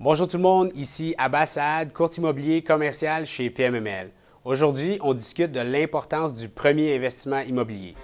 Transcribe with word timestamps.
Bonjour 0.00 0.28
tout 0.28 0.36
le 0.36 0.44
monde, 0.44 0.70
ici 0.76 1.16
Abbas 1.18 1.58
courtier 1.92 2.22
immobilier 2.22 2.62
commercial 2.62 3.26
chez 3.26 3.50
PMML. 3.50 4.12
Aujourd'hui, 4.44 4.96
on 5.02 5.12
discute 5.12 5.50
de 5.50 5.58
l'importance 5.58 6.36
du 6.36 6.48
premier 6.48 6.94
investissement 6.94 7.40
immobilier. 7.40 7.96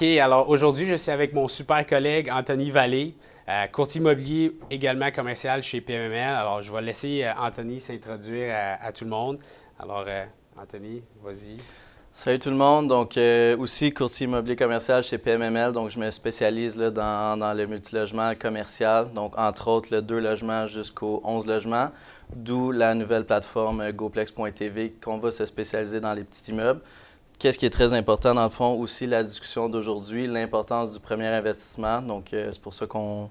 OK, 0.00 0.06
alors 0.18 0.48
aujourd'hui, 0.48 0.86
je 0.86 0.94
suis 0.94 1.10
avec 1.10 1.32
mon 1.32 1.48
super 1.48 1.84
collègue 1.84 2.30
Anthony 2.30 2.70
Vallée, 2.70 3.16
euh, 3.48 3.66
courtier 3.66 4.00
immobilier 4.00 4.56
également 4.70 5.10
commercial 5.10 5.60
chez 5.60 5.80
PMML. 5.80 6.36
Alors, 6.36 6.62
je 6.62 6.72
vais 6.72 6.82
laisser 6.82 7.24
euh, 7.24 7.32
Anthony 7.36 7.80
s'introduire 7.80 8.54
à, 8.80 8.92
tout 8.92 9.02
le 9.02 9.10
monde. 9.10 9.40
Alors, 9.76 10.04
euh, 10.06 10.24
Anthony, 10.56 11.02
vas-y. 11.20 11.56
Salut 12.12 12.38
tout 12.38 12.50
le 12.50 12.54
monde. 12.54 12.86
Donc, 12.86 13.18
aussi 13.58 13.92
courtier 13.92 14.26
immobilier 14.26 14.54
commercial 14.54 15.02
chez 15.02 15.18
PMML. 15.18 15.72
Donc, 15.72 15.90
je 15.90 15.98
me 15.98 16.08
spécialise 16.12 16.76
là, 16.76 16.90
dans, 16.90 17.36
dans, 17.36 17.52
le 17.52 17.66
multilogement 17.66 18.34
commercial. 18.36 19.12
Donc, 19.12 19.36
entre 19.36 19.66
autres, 19.66 19.88
le 19.92 20.00
deux 20.00 20.20
logements 20.20 20.68
jusqu'aux 20.68 21.20
11 21.24 21.44
logements, 21.48 21.90
d'où 22.36 22.70
la 22.70 22.94
nouvelle 22.94 23.24
plateforme 23.24 23.90
GoPlex.tv 23.90 24.94
qu'on 25.02 25.18
va 25.18 25.32
se 25.32 25.44
spécialiser 25.44 25.98
dans 25.98 26.14
les 26.14 26.22
petits 26.22 26.52
immeubles. 26.52 26.82
Qu'est-ce 27.38 27.56
qui 27.56 27.66
est 27.66 27.70
très 27.70 27.94
important 27.94 28.34
dans 28.34 28.42
le 28.42 28.48
fond 28.48 28.72
aussi, 28.80 29.06
la 29.06 29.22
discussion 29.22 29.68
d'aujourd'hui, 29.68 30.26
l'importance 30.26 30.94
du 30.94 30.98
premier 30.98 31.28
investissement. 31.28 32.02
Donc, 32.02 32.32
euh, 32.32 32.48
c'est 32.50 32.60
pour 32.60 32.74
ça 32.74 32.86
qu'on 32.86 33.30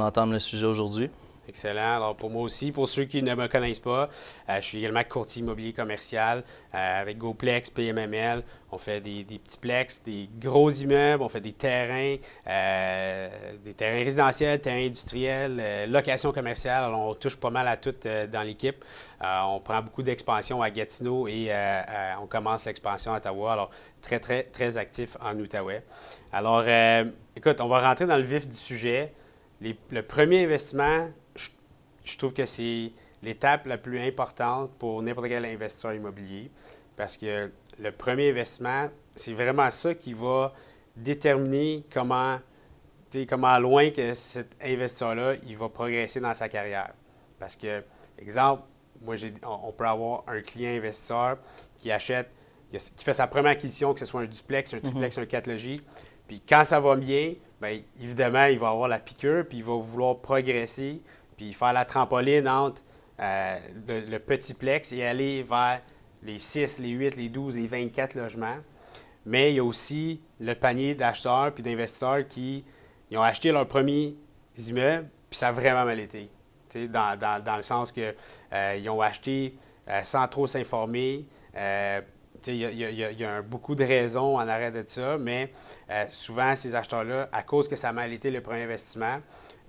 entame 0.00 0.32
le 0.32 0.40
sujet 0.40 0.66
aujourd'hui. 0.66 1.08
Excellent. 1.46 1.96
Alors, 1.96 2.16
pour 2.16 2.30
moi 2.30 2.42
aussi, 2.42 2.72
pour 2.72 2.88
ceux 2.88 3.04
qui 3.04 3.22
ne 3.22 3.34
me 3.34 3.48
connaissent 3.48 3.80
pas, 3.80 4.08
euh, 4.48 4.56
je 4.56 4.60
suis 4.60 4.78
également 4.78 5.04
courtier 5.04 5.42
immobilier 5.42 5.74
commercial 5.74 6.42
euh, 6.74 7.00
avec 7.02 7.18
GoPlex, 7.18 7.68
PMML. 7.68 8.42
On 8.72 8.78
fait 8.78 9.00
des, 9.00 9.24
petits 9.24 9.58
plex, 9.58 10.02
des 10.02 10.28
gros 10.40 10.70
immeubles, 10.70 11.22
on 11.22 11.28
fait 11.28 11.42
des 11.42 11.52
terrains, 11.52 12.16
euh, 12.46 13.28
des 13.62 13.74
terrains 13.74 14.02
résidentiels, 14.02 14.58
terrains 14.60 14.86
industriels, 14.86 15.90
location 15.90 16.32
commerciale. 16.32 16.84
Alors, 16.84 17.10
on 17.10 17.14
touche 17.14 17.36
pas 17.36 17.50
mal 17.50 17.68
à 17.68 17.76
tout 17.76 17.94
dans 18.02 18.42
l'équipe. 18.42 18.84
on 19.20 19.60
prend 19.60 19.80
beaucoup 19.82 20.02
d'expansion 20.02 20.60
à 20.60 20.70
Gatineau 20.70 21.28
et 21.28 21.52
on 22.20 22.26
commence 22.26 22.64
l'expansion 22.64 23.12
à 23.12 23.18
Ottawa. 23.18 23.52
Alors, 23.52 23.70
très, 24.02 24.18
très, 24.18 24.42
très 24.42 24.76
actif 24.76 25.16
en 25.20 25.38
Outaouais. 25.38 25.84
Alors, 26.32 26.64
écoute, 27.36 27.60
on 27.60 27.68
va 27.68 27.86
rentrer 27.86 28.06
dans 28.06 28.16
le 28.16 28.24
vif 28.24 28.48
du 28.48 28.56
sujet. 28.56 29.12
le 29.60 30.02
premier 30.02 30.46
investissement, 30.46 31.10
je 32.04 32.16
trouve 32.18 32.32
que 32.32 32.46
c'est 32.46 32.92
l'étape 33.22 33.66
la 33.66 33.78
plus 33.78 34.00
importante 34.00 34.70
pour 34.78 35.02
n'importe 35.02 35.28
quel 35.28 35.44
investisseur 35.44 35.94
immobilier 35.94 36.50
parce 36.96 37.16
que 37.16 37.50
le 37.78 37.92
premier 37.92 38.30
investissement, 38.30 38.88
c'est 39.16 39.32
vraiment 39.32 39.70
ça 39.70 39.94
qui 39.94 40.12
va 40.12 40.52
déterminer 40.96 41.84
comment, 41.92 42.38
comment 43.28 43.58
loin 43.58 43.90
que 43.90 44.14
cet 44.14 44.56
investisseur-là, 44.62 45.34
il 45.46 45.56
va 45.56 45.68
progresser 45.68 46.20
dans 46.20 46.34
sa 46.34 46.48
carrière. 46.48 46.92
Parce 47.38 47.56
que, 47.56 47.82
exemple, 48.18 48.62
moi, 49.02 49.16
on 49.42 49.72
peut 49.72 49.86
avoir 49.86 50.22
un 50.28 50.40
client 50.40 50.70
investisseur 50.70 51.38
qui 51.78 51.90
achète, 51.90 52.30
qui 52.70 53.04
fait 53.04 53.14
sa 53.14 53.26
première 53.26 53.52
acquisition, 53.52 53.92
que 53.92 54.00
ce 54.00 54.06
soit 54.06 54.22
un 54.22 54.26
duplex, 54.26 54.74
un 54.74 54.80
triplex, 54.80 55.18
un 55.18 55.26
4 55.26 55.48
logis. 55.48 55.82
Puis 56.28 56.40
quand 56.40 56.64
ça 56.64 56.80
va 56.80 56.96
bien, 56.96 57.34
bien, 57.60 57.82
évidemment, 58.00 58.44
il 58.46 58.58
va 58.58 58.70
avoir 58.70 58.88
la 58.88 58.98
piqûre, 58.98 59.44
puis 59.46 59.58
il 59.58 59.64
va 59.64 59.74
vouloir 59.74 60.18
progresser 60.18 61.02
puis 61.36 61.52
faire 61.52 61.72
la 61.72 61.84
trampoline 61.84 62.48
entre 62.48 62.82
euh, 63.20 63.58
le, 63.86 64.18
petit 64.18 64.54
plex 64.54 64.92
et 64.92 65.04
aller 65.04 65.44
vers 65.44 65.80
les 66.22 66.38
6, 66.38 66.80
les 66.80 66.88
8, 66.88 67.16
les 67.16 67.28
12, 67.28 67.54
les 67.56 67.66
24 67.66 68.14
logements. 68.14 68.56
Mais 69.24 69.52
il 69.52 69.56
y 69.56 69.58
a 69.60 69.64
aussi 69.64 70.20
le 70.40 70.54
panier 70.54 70.94
d'acheteurs 70.94 71.52
puis 71.54 71.62
d'investisseurs 71.62 72.26
qui 72.26 72.64
ont 73.12 73.22
acheté 73.22 73.52
leurs 73.52 73.68
premiers 73.68 74.16
immeubles, 74.58 75.08
puis 75.30 75.38
ça 75.38 75.48
a 75.48 75.52
vraiment 75.52 75.84
mal 75.84 76.00
été. 76.00 76.28
Dans, 76.88 77.56
le 77.56 77.62
sens 77.62 77.92
qu'ils 77.92 78.14
euh, 78.52 78.88
ont 78.88 79.00
acheté 79.00 79.56
euh, 79.88 80.02
sans 80.02 80.26
trop 80.26 80.48
s'informer. 80.48 81.24
il 81.54 82.56
y, 82.56 83.24
a 83.24 83.42
beaucoup 83.42 83.76
de 83.76 83.84
raisons 83.84 84.36
en 84.36 84.48
arrêt 84.48 84.72
de 84.72 84.82
ça, 84.84 85.16
mais 85.18 85.52
souvent, 86.10 86.56
ces 86.56 86.74
acheteurs-là, 86.74 87.28
à 87.30 87.44
cause 87.44 87.68
que 87.68 87.76
ça 87.76 87.90
a 87.90 87.92
mal 87.92 88.12
été 88.12 88.32
le 88.32 88.40
premier 88.40 88.64
investissement, 88.64 89.20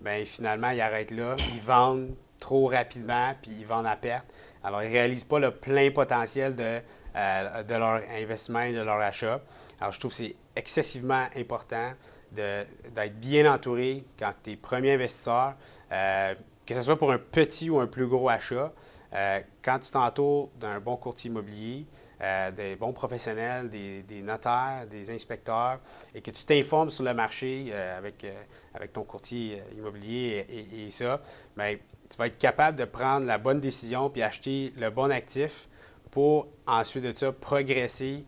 bien, 0.01 0.23
finalement, 0.25 0.69
ils 0.69 0.81
arrêtent 0.81 1.11
là. 1.11 1.35
Ils 1.53 1.61
vendent 1.61 2.15
trop 2.39 2.67
rapidement, 2.67 3.33
puis 3.41 3.51
ils 3.59 3.65
vendent 3.65 3.87
à 3.87 3.95
perte. 3.95 4.25
Alors, 4.63 4.83
ils 4.83 4.89
ne 4.89 4.93
réalisent 4.93 5.23
pas 5.23 5.39
le 5.39 5.51
plein 5.51 5.91
potentiel 5.91 6.55
de, 6.55 6.79
euh, 7.15 7.63
de 7.63 7.75
leur 7.75 8.01
investissement 8.09 8.61
et 8.61 8.73
de 8.73 8.81
leur 8.81 8.99
achat. 8.99 9.41
Alors, 9.79 9.91
je 9.91 9.99
trouve 9.99 10.11
que 10.11 10.17
c'est 10.17 10.35
excessivement 10.55 11.25
important 11.35 11.91
d'être 12.31 13.19
bien 13.19 13.51
entouré 13.51 14.03
quand 14.19 14.33
tu 14.43 14.51
es 14.51 14.55
premier 14.55 14.93
investisseur, 14.93 15.53
euh, 15.91 16.35
que 16.65 16.75
ce 16.75 16.81
soit 16.81 16.97
pour 16.97 17.11
un 17.11 17.19
petit 17.19 17.69
ou 17.69 17.79
un 17.79 17.87
plus 17.87 18.07
gros 18.07 18.29
achat. 18.29 18.73
Euh, 19.13 19.39
quand 19.63 19.79
tu 19.79 19.91
t'entoures 19.91 20.49
d'un 20.59 20.79
bon 20.79 20.97
courtier 20.97 21.29
immobilier, 21.29 21.85
euh, 22.21 22.49
des 22.51 22.77
bons 22.77 22.93
professionnels, 22.93 23.67
des, 23.69 24.21
notaires, 24.21 24.85
des 24.89 25.11
inspecteurs, 25.11 25.79
et 26.13 26.21
que 26.21 26.31
tu 26.31 26.45
t'informes 26.45 26.89
sur 26.89 27.03
le 27.03 27.13
marché 27.13 27.67
euh, 27.71 27.97
avec, 27.97 28.23
euh, 28.23 28.33
avec 28.73 28.93
ton 28.93 29.03
courtier 29.03 29.61
immobilier 29.77 30.45
et, 30.49 30.89
ça, 30.91 31.21
bien, 31.57 31.75
tu 32.09 32.17
vas 32.17 32.27
être 32.27 32.37
capable 32.37 32.77
de 32.77 32.85
prendre 32.85 33.25
la 33.25 33.37
bonne 33.37 33.59
décision 33.59 34.09
puis 34.09 34.21
acheter 34.21 34.71
le 34.77 34.89
bon 34.91 35.11
actif 35.11 35.67
pour 36.09 36.47
ensuite 36.65 37.03
de 37.03 37.17
ça 37.17 37.33
progresser 37.33 38.23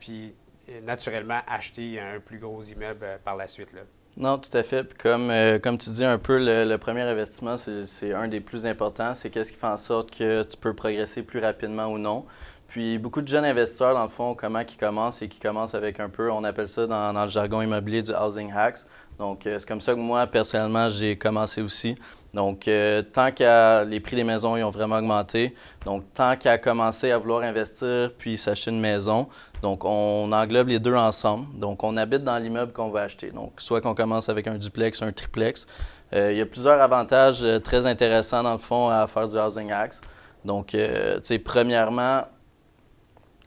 puis 0.00 0.34
naturellement 0.82 1.40
acheter 1.46 2.00
un 2.00 2.18
plus 2.18 2.38
gros 2.38 2.62
immeuble 2.62 3.06
par 3.22 3.36
la 3.36 3.46
suite. 3.46 3.72
Là. 3.72 3.82
Non, 4.16 4.38
tout 4.38 4.54
à 4.56 4.62
fait. 4.64 4.96
comme, 4.98 5.32
comme 5.62 5.78
tu 5.78 5.90
dis 5.90 6.04
un 6.04 6.18
peu, 6.18 6.38
le, 6.40 6.76
premier 6.78 7.02
investissement, 7.02 7.56
c'est 7.56 8.12
un 8.12 8.26
des 8.26 8.40
plus 8.40 8.66
importants. 8.66 9.14
C'est 9.14 9.30
qu'est-ce 9.30 9.52
qui 9.52 9.58
fait 9.58 9.66
en 9.66 9.78
sorte 9.78 10.10
que 10.10 10.42
tu 10.42 10.56
peux 10.56 10.74
progresser 10.74 11.22
plus 11.22 11.38
rapidement 11.38 11.86
ou 11.86 11.98
non. 11.98 12.24
Puis 12.70 12.98
beaucoup 12.98 13.20
de 13.20 13.26
jeunes 13.26 13.44
investisseurs, 13.44 13.94
dans 13.94 14.04
le 14.04 14.08
fond, 14.08 14.36
comment 14.36 14.60
ils 14.60 14.76
commencent 14.76 15.22
et 15.22 15.28
qui 15.28 15.40
commencent 15.40 15.74
avec 15.74 15.98
un 15.98 16.08
peu, 16.08 16.30
on 16.30 16.44
appelle 16.44 16.68
ça 16.68 16.86
dans, 16.86 17.12
le 17.12 17.28
jargon 17.28 17.62
immobilier 17.62 18.00
du 18.00 18.12
housing 18.12 18.52
hacks. 18.54 18.86
Donc, 19.18 19.44
euh, 19.44 19.58
c'est 19.58 19.66
comme 19.66 19.80
ça 19.80 19.92
que 19.92 19.98
moi, 19.98 20.24
personnellement, 20.28 20.88
j'ai 20.88 21.18
commencé 21.18 21.62
aussi. 21.62 21.96
Donc, 22.32 22.68
euh, 22.68 23.02
tant 23.02 23.32
que 23.32 23.84
les 23.86 23.98
prix 23.98 24.14
des 24.14 24.22
maisons 24.22 24.56
ils 24.56 24.62
ont 24.62 24.70
vraiment 24.70 24.98
augmenté, 24.98 25.52
donc 25.84 26.04
tant 26.14 26.36
qu'à 26.36 26.58
commencer 26.58 27.10
à 27.10 27.18
vouloir 27.18 27.42
investir 27.42 28.12
puis 28.16 28.38
s'acheter 28.38 28.70
une 28.70 28.80
maison, 28.80 29.26
donc 29.62 29.84
on 29.84 30.30
englobe 30.30 30.68
les 30.68 30.78
deux 30.78 30.94
ensemble. 30.94 31.46
Donc, 31.58 31.82
on 31.82 31.96
habite 31.96 32.22
dans 32.22 32.38
l'immeuble 32.38 32.72
qu'on 32.72 32.90
va 32.90 33.02
acheter. 33.02 33.32
Donc, 33.32 33.54
soit 33.56 33.80
qu'on 33.80 33.96
commence 33.96 34.28
avec 34.28 34.46
un 34.46 34.54
duplex, 34.54 35.02
un 35.02 35.10
triplex. 35.10 35.66
Euh, 36.12 36.30
il 36.30 36.38
y 36.38 36.40
a 36.40 36.46
plusieurs 36.46 36.80
avantages 36.80 37.44
très 37.64 37.84
intéressants, 37.84 38.44
dans 38.44 38.52
le 38.52 38.58
fond, 38.58 38.90
à 38.90 39.08
faire 39.08 39.26
du 39.26 39.36
housing 39.36 39.72
hacks. 39.72 39.96
Donc, 40.44 40.68
tu 40.68 40.78
sais, 41.24 41.38
premièrement, 41.40 42.22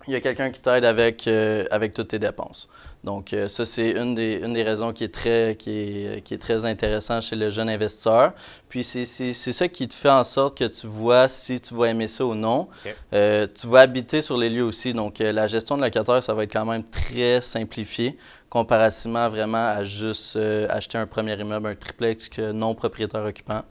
il 0.07 0.13
y 0.13 0.15
a 0.15 0.21
quelqu'un 0.21 0.49
qui 0.49 0.59
t'aide 0.59 0.85
avec, 0.85 1.27
euh, 1.27 1.65
avec 1.71 1.93
toutes 1.93 2.09
tes 2.09 2.19
dépenses. 2.19 2.67
Donc, 3.03 3.33
euh, 3.33 3.47
ça, 3.47 3.65
c'est 3.65 3.91
une 3.91 4.15
des, 4.15 4.41
une 4.43 4.53
des 4.53 4.63
raisons 4.63 4.93
qui 4.93 5.03
est, 5.03 5.13
très, 5.13 5.55
qui, 5.57 5.71
est, 5.71 6.21
qui 6.23 6.33
est 6.33 6.37
très 6.37 6.65
intéressant 6.65 7.19
chez 7.21 7.35
le 7.35 7.49
jeune 7.49 7.69
investisseur. 7.69 8.33
Puis, 8.69 8.83
c'est 8.83 9.33
ça 9.33 9.67
qui 9.67 9.87
te 9.87 9.93
fait 9.93 10.09
en 10.09 10.23
sorte 10.23 10.57
que 10.57 10.65
tu 10.65 10.87
vois 10.87 11.27
si 11.27 11.59
tu 11.59 11.73
vas 11.73 11.87
aimer 11.89 12.07
ça 12.07 12.25
ou 12.25 12.35
non. 12.35 12.67
Euh, 13.13 13.47
tu 13.53 13.67
vas 13.67 13.81
habiter 13.81 14.21
sur 14.21 14.37
les 14.37 14.49
lieux 14.49 14.63
aussi. 14.63 14.93
Donc, 14.93 15.19
la 15.19 15.47
gestion 15.47 15.77
de 15.77 15.83
locataire, 15.83 16.23
ça 16.23 16.33
va 16.33 16.43
être 16.43 16.53
quand 16.53 16.65
même 16.65 16.83
très 16.83 17.41
simplifié 17.41 18.17
comparativement 18.49 19.29
vraiment 19.29 19.67
à 19.69 19.83
juste 19.83 20.37
acheter 20.69 20.97
un 20.97 21.07
premier 21.07 21.33
immeuble, 21.39 21.67
un 21.67 21.75
triplex 21.75 22.29
non 22.37 22.75
propriétaire 22.75 23.25
occupant. 23.25 23.63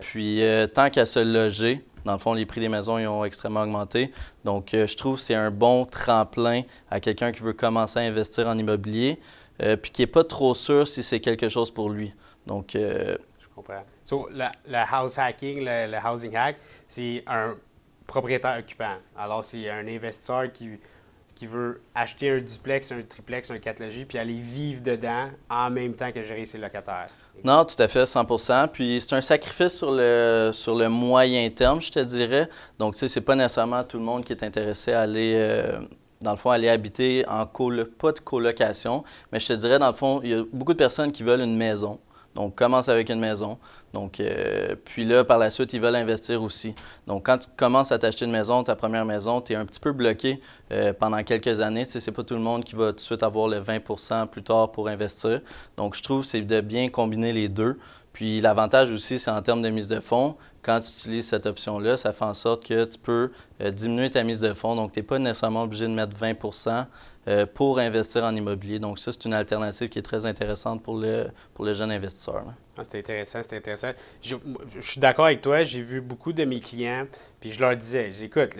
Puis, 0.00 0.42
tant 0.74 0.90
qu'à 0.90 1.06
se 1.06 1.20
loger, 1.20 1.82
dans 2.06 2.12
le 2.12 2.18
fond, 2.18 2.34
les 2.34 2.46
prix 2.46 2.60
des 2.60 2.68
maisons 2.68 2.94
ont 2.94 3.24
extrêmement 3.24 3.62
augmenté. 3.62 4.12
Donc, 4.44 4.72
euh, 4.72 4.86
je 4.86 4.96
trouve 4.96 5.16
que 5.16 5.22
c'est 5.22 5.34
un 5.34 5.50
bon 5.50 5.84
tremplin 5.84 6.62
à 6.88 7.00
quelqu'un 7.00 7.32
qui 7.32 7.42
veut 7.42 7.52
commencer 7.52 7.98
à 7.98 8.02
investir 8.02 8.46
en 8.46 8.56
immobilier, 8.56 9.18
euh, 9.62 9.76
puis 9.76 9.90
qui 9.90 10.02
n'est 10.02 10.06
pas 10.06 10.22
trop 10.22 10.54
sûr 10.54 10.86
si 10.86 11.02
c'est 11.02 11.20
quelque 11.20 11.48
chose 11.48 11.70
pour 11.70 11.90
lui. 11.90 12.14
Donc, 12.46 12.76
euh, 12.76 13.16
je 13.40 13.48
comprends. 13.54 13.82
Le, 14.30 14.76
house 14.88 15.18
hacking, 15.18 15.64
le, 15.64 15.98
housing 15.98 16.34
hack, 16.36 16.56
c'est 16.86 17.24
un 17.26 17.56
propriétaire 18.06 18.56
occupant. 18.60 18.94
Alors, 19.18 19.44
c'est 19.44 19.68
un 19.68 19.88
investisseur 19.88 20.52
qui, 20.52 20.78
qui 21.34 21.48
veut 21.48 21.82
acheter 21.92 22.30
un 22.30 22.38
duplex, 22.38 22.92
un 22.92 23.02
triplex, 23.02 23.50
un 23.50 23.58
4 23.58 23.80
logis, 23.80 24.04
puis 24.04 24.18
aller 24.18 24.38
vivre 24.38 24.80
dedans 24.80 25.28
en 25.50 25.70
même 25.70 25.94
temps 25.94 26.12
que 26.12 26.22
gérer 26.22 26.46
ses 26.46 26.58
locataires. 26.58 27.10
Non, 27.44 27.64
tout 27.64 27.80
à 27.80 27.88
fait, 27.88 28.04
100% 28.04 28.68
Puis 28.68 29.00
c'est 29.00 29.14
un 29.14 29.20
sacrifice 29.20 29.76
sur 29.76 29.92
le, 29.92 30.50
sur 30.52 30.74
le 30.74 30.88
moyen 30.88 31.48
terme, 31.50 31.80
je 31.80 31.90
te 31.90 32.00
dirais. 32.00 32.48
Donc, 32.78 32.94
tu 32.94 33.00
sais, 33.00 33.08
c'est 33.08 33.20
pas 33.20 33.36
nécessairement 33.36 33.84
tout 33.84 33.98
le 33.98 34.04
monde 34.04 34.24
qui 34.24 34.32
est 34.32 34.42
intéressé 34.42 34.92
à 34.92 35.02
aller, 35.02 35.34
euh, 35.36 35.78
dans 36.20 36.32
le 36.32 36.36
fond, 36.36 36.50
aller 36.50 36.68
habiter 36.68 37.24
en 37.28 37.46
colo, 37.46 37.84
pas 37.84 38.12
de 38.12 38.20
colocation, 38.20 39.04
mais 39.30 39.38
je 39.38 39.46
te 39.46 39.52
dirais, 39.52 39.78
dans 39.78 39.88
le 39.88 39.94
fond, 39.94 40.20
il 40.24 40.30
y 40.30 40.34
a 40.34 40.42
beaucoup 40.52 40.72
de 40.72 40.78
personnes 40.78 41.12
qui 41.12 41.22
veulent 41.22 41.42
une 41.42 41.56
maison. 41.56 41.98
Donc, 42.36 42.54
commence 42.54 42.90
avec 42.90 43.08
une 43.08 43.18
maison. 43.18 43.58
Donc, 43.94 44.20
euh, 44.20 44.76
puis 44.84 45.06
là, 45.06 45.24
par 45.24 45.38
la 45.38 45.50
suite, 45.50 45.72
ils 45.72 45.80
veulent 45.80 45.96
investir 45.96 46.42
aussi. 46.42 46.74
Donc, 47.06 47.24
quand 47.24 47.38
tu 47.38 47.48
commences 47.56 47.90
à 47.92 47.98
t'acheter 47.98 48.26
une 48.26 48.30
maison, 48.30 48.62
ta 48.62 48.76
première 48.76 49.06
maison, 49.06 49.40
tu 49.40 49.54
es 49.54 49.56
un 49.56 49.64
petit 49.64 49.80
peu 49.80 49.92
bloqué 49.92 50.38
euh, 50.70 50.92
pendant 50.92 51.22
quelques 51.22 51.60
années. 51.62 51.86
Ce 51.86 51.98
n'est 51.98 52.14
pas 52.14 52.22
tout 52.22 52.34
le 52.34 52.40
monde 52.40 52.62
qui 52.62 52.76
va 52.76 52.88
tout 52.88 52.96
de 52.96 53.00
suite 53.00 53.22
avoir 53.22 53.48
le 53.48 53.60
20% 53.60 54.26
plus 54.26 54.42
tard 54.42 54.70
pour 54.70 54.88
investir. 54.88 55.40
Donc, 55.78 55.96
je 55.96 56.02
trouve 56.02 56.20
que 56.20 56.26
c'est 56.26 56.42
de 56.42 56.60
bien 56.60 56.90
combiner 56.90 57.32
les 57.32 57.48
deux. 57.48 57.78
Puis 58.12 58.40
l'avantage 58.40 58.92
aussi, 58.92 59.18
c'est 59.18 59.30
en 59.30 59.40
termes 59.40 59.62
de 59.62 59.70
mise 59.70 59.88
de 59.88 60.00
fonds. 60.00 60.36
Quand 60.60 60.80
tu 60.80 60.88
utilises 60.88 61.28
cette 61.28 61.46
option-là, 61.46 61.96
ça 61.96 62.12
fait 62.12 62.24
en 62.24 62.34
sorte 62.34 62.66
que 62.66 62.84
tu 62.84 62.98
peux 62.98 63.30
euh, 63.62 63.70
diminuer 63.70 64.10
ta 64.10 64.22
mise 64.22 64.40
de 64.40 64.52
fonds. 64.52 64.74
Donc, 64.76 64.92
tu 64.92 64.98
n'es 64.98 65.02
pas 65.02 65.18
nécessairement 65.18 65.62
obligé 65.62 65.86
de 65.86 65.92
mettre 65.92 66.16
20 66.16 66.34
euh, 67.28 67.46
pour 67.46 67.78
investir 67.78 68.24
en 68.24 68.34
immobilier. 68.34 68.78
Donc, 68.78 68.98
ça, 68.98 69.12
c'est 69.12 69.24
une 69.24 69.34
alternative 69.34 69.88
qui 69.88 69.98
est 69.98 70.02
très 70.02 70.26
intéressante 70.26 70.82
pour 70.82 70.96
le, 70.96 71.26
pour 71.54 71.64
le 71.64 71.72
jeune. 71.72 71.90
Ah, 71.90 72.82
c'est 72.82 72.98
intéressant, 72.98 73.40
c'est 73.42 73.56
intéressant. 73.56 73.90
Je, 74.22 74.36
suis 74.80 75.00
d'accord 75.00 75.24
avec 75.24 75.40
toi. 75.40 75.62
J'ai 75.62 75.82
vu 75.82 76.00
beaucoup 76.00 76.32
de 76.32 76.44
mes 76.44 76.60
clients, 76.60 77.06
puis 77.40 77.50
je 77.50 77.60
leur 77.60 77.76
disais, 77.76 78.12
j'écoute, 78.12 78.50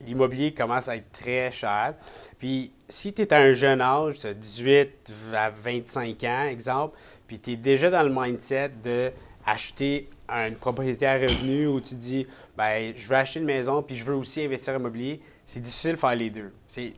l'immobilier 0.00 0.52
commence 0.52 0.88
à 0.88 0.96
être 0.96 1.12
très 1.12 1.52
cher. 1.52 1.94
Puis, 2.38 2.72
si 2.88 3.12
tu 3.12 3.22
es 3.22 3.32
à 3.32 3.38
un 3.38 3.52
jeune 3.52 3.80
âge, 3.80 4.20
18 4.20 5.12
à 5.34 5.50
25 5.50 6.24
ans, 6.24 6.44
exemple, 6.44 6.98
puis 7.26 7.38
tu 7.38 7.52
es 7.52 7.56
déjà 7.56 7.90
dans 7.90 8.02
le 8.02 8.10
mindset 8.10 8.70
de 8.82 9.12
acheter 9.46 10.08
une 10.28 10.56
propriété 10.56 11.06
à 11.06 11.14
revenu 11.14 11.66
où 11.68 11.80
tu 11.80 11.94
dis 11.94 12.26
ben 12.56 12.92
je 12.94 13.08
veux 13.08 13.16
acheter 13.16 13.40
une 13.40 13.46
maison 13.46 13.82
puis 13.82 13.96
je 13.96 14.04
veux 14.04 14.14
aussi 14.14 14.42
investir 14.42 14.74
en 14.74 14.78
immobilier, 14.78 15.20
c'est 15.48 15.60
difficile 15.60 15.92
de 15.92 15.96
faire 15.96 16.14
les 16.14 16.28
deux. 16.28 16.52
C'est 16.66 16.92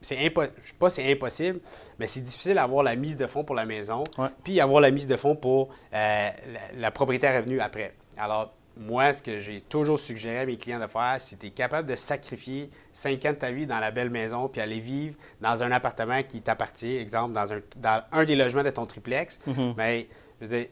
c'est 0.00 0.30
pas 0.30 0.88
c'est 0.88 1.10
impossible, 1.10 1.58
mais 1.98 2.06
c'est 2.06 2.20
difficile 2.20 2.54
d'avoir 2.54 2.84
la 2.84 2.94
mise 2.94 3.16
de 3.16 3.26
fonds 3.26 3.42
pour 3.42 3.56
la 3.56 3.66
maison, 3.66 4.04
puis 4.44 4.60
avoir 4.60 4.80
la 4.80 4.92
mise 4.92 5.08
de 5.08 5.16
fonds 5.16 5.34
pour 5.34 5.68
euh, 5.92 6.30
la, 6.76 6.90
propriété 6.92 7.26
à 7.26 7.36
revenu 7.36 7.58
après. 7.58 7.92
Alors 8.16 8.54
moi, 8.76 9.12
ce 9.12 9.20
que 9.20 9.40
j'ai 9.40 9.60
toujours 9.62 9.98
suggéré 9.98 10.38
à 10.38 10.46
mes 10.46 10.56
clients 10.56 10.78
de 10.78 10.86
faire, 10.86 11.16
si 11.18 11.36
tu 11.36 11.48
es 11.48 11.50
capable 11.50 11.88
de 11.88 11.96
sacrifier 11.96 12.70
5 12.92 13.24
ans 13.24 13.30
de 13.30 13.34
ta 13.34 13.50
vie 13.50 13.66
dans 13.66 13.80
la 13.80 13.90
belle 13.90 14.10
maison, 14.10 14.46
puis 14.46 14.60
aller 14.60 14.78
vivre 14.78 15.16
dans 15.40 15.60
un 15.60 15.72
appartement 15.72 16.22
qui 16.22 16.42
t'appartient, 16.42 16.96
exemple, 16.98 17.32
dans 17.32 17.52
un, 17.52 17.60
dans 17.78 18.04
un 18.12 18.24
des 18.24 18.36
logements 18.36 18.62
de 18.62 18.70
ton 18.70 18.86
triplex, 18.86 19.40
mm-hmm. 19.48 19.74
mais 19.76 20.08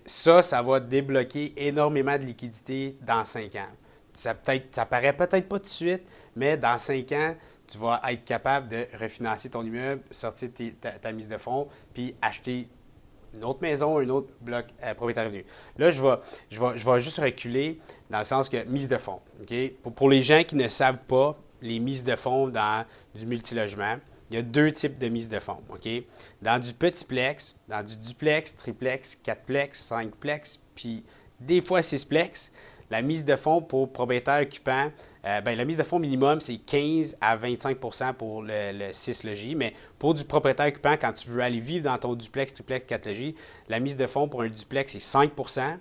ça, 0.06 0.42
ça 0.42 0.62
va 0.62 0.78
débloquer 0.78 1.54
énormément 1.56 2.16
de 2.16 2.22
liquidités 2.22 2.96
dans 3.02 3.24
5 3.24 3.56
ans. 3.56 3.66
Ça, 4.12 4.34
peut 4.34 4.60
ça 4.70 4.86
paraît 4.86 5.12
peut-être 5.12 5.48
pas 5.48 5.58
tout 5.58 5.64
de 5.64 5.68
suite, 5.68 6.02
mais 6.38 6.56
dans 6.56 6.78
5 6.78 7.12
ans, 7.12 7.34
tu 7.66 7.78
vas 7.78 8.00
être 8.08 8.24
capable 8.24 8.68
de 8.68 8.86
refinancer 8.98 9.50
ton 9.50 9.62
immeuble, 9.62 10.02
sortir 10.10 10.48
ta, 11.02 11.12
mise 11.12 11.28
de 11.28 11.36
fonds, 11.36 11.68
puis 11.92 12.14
acheter 12.22 12.68
une 13.34 13.44
autre 13.44 13.60
maison, 13.60 13.98
un 13.98 14.08
autre 14.08 14.28
bloc 14.40 14.66
euh, 14.82 14.94
propriétaire 14.94 15.26
revenu. 15.26 15.44
Là, 15.76 15.90
je 15.90 16.02
vais, 16.02 16.16
je, 16.50 16.58
vais, 16.58 16.78
je 16.78 16.90
vais 16.90 17.00
juste 17.00 17.18
reculer 17.18 17.78
dans 18.08 18.20
le 18.20 18.24
sens 18.24 18.48
que 18.48 18.64
mise 18.64 18.88
de 18.88 18.96
fonds. 18.96 19.20
Pour, 19.94 20.08
les 20.08 20.22
gens 20.22 20.42
qui 20.44 20.56
ne 20.56 20.68
savent 20.68 21.02
pas 21.04 21.36
les 21.60 21.78
mises 21.78 22.04
de 22.04 22.16
fonds 22.16 22.48
dans 22.48 22.86
du 23.14 23.26
multilogement, 23.26 23.96
il 24.30 24.36
y 24.36 24.38
a 24.38 24.42
deux 24.42 24.70
types 24.72 24.98
de 24.98 25.08
mise 25.08 25.28
de 25.28 25.38
fonds. 25.38 25.58
Dans 26.40 26.58
du 26.58 26.72
petitplex, 26.72 27.54
dans 27.68 27.82
du 27.82 27.96
duplex, 27.96 28.56
triplex, 28.56 29.16
quatreplex, 29.16 29.78
cinqplex, 29.78 30.60
puis 30.74 31.04
des 31.40 31.60
fois 31.60 31.82
sixplex, 31.82 32.52
la 32.90 33.02
mise 33.02 33.24
de 33.24 33.36
fonds 33.36 33.60
pour 33.60 33.92
propriétaire 33.92 34.40
occupant, 34.42 34.90
euh, 35.24 35.40
ben, 35.40 35.56
la 35.56 35.64
mise 35.64 35.78
de 35.78 35.82
fonds 35.82 35.98
minimum, 35.98 36.40
c'est 36.40 36.56
15 36.56 37.16
à 37.20 37.36
25% 37.36 38.14
pour 38.14 38.42
le, 38.42 38.72
le 38.72 38.92
6 38.92 39.24
logis. 39.24 39.54
Mais 39.54 39.74
pour 39.98 40.14
du 40.14 40.24
propriétaire 40.24 40.66
occupant, 40.66 40.96
quand 41.00 41.12
tu 41.12 41.28
veux 41.28 41.42
aller 41.42 41.60
vivre 41.60 41.84
dans 41.84 41.98
ton 41.98 42.14
duplex, 42.14 42.54
triplex, 42.54 42.86
4 42.86 43.06
logis, 43.06 43.34
la 43.68 43.80
mise 43.80 43.96
de 43.96 44.06
fonds 44.06 44.28
pour 44.28 44.42
un 44.42 44.48
duplex, 44.48 44.92
c'est 44.92 45.18
5% 45.18 45.78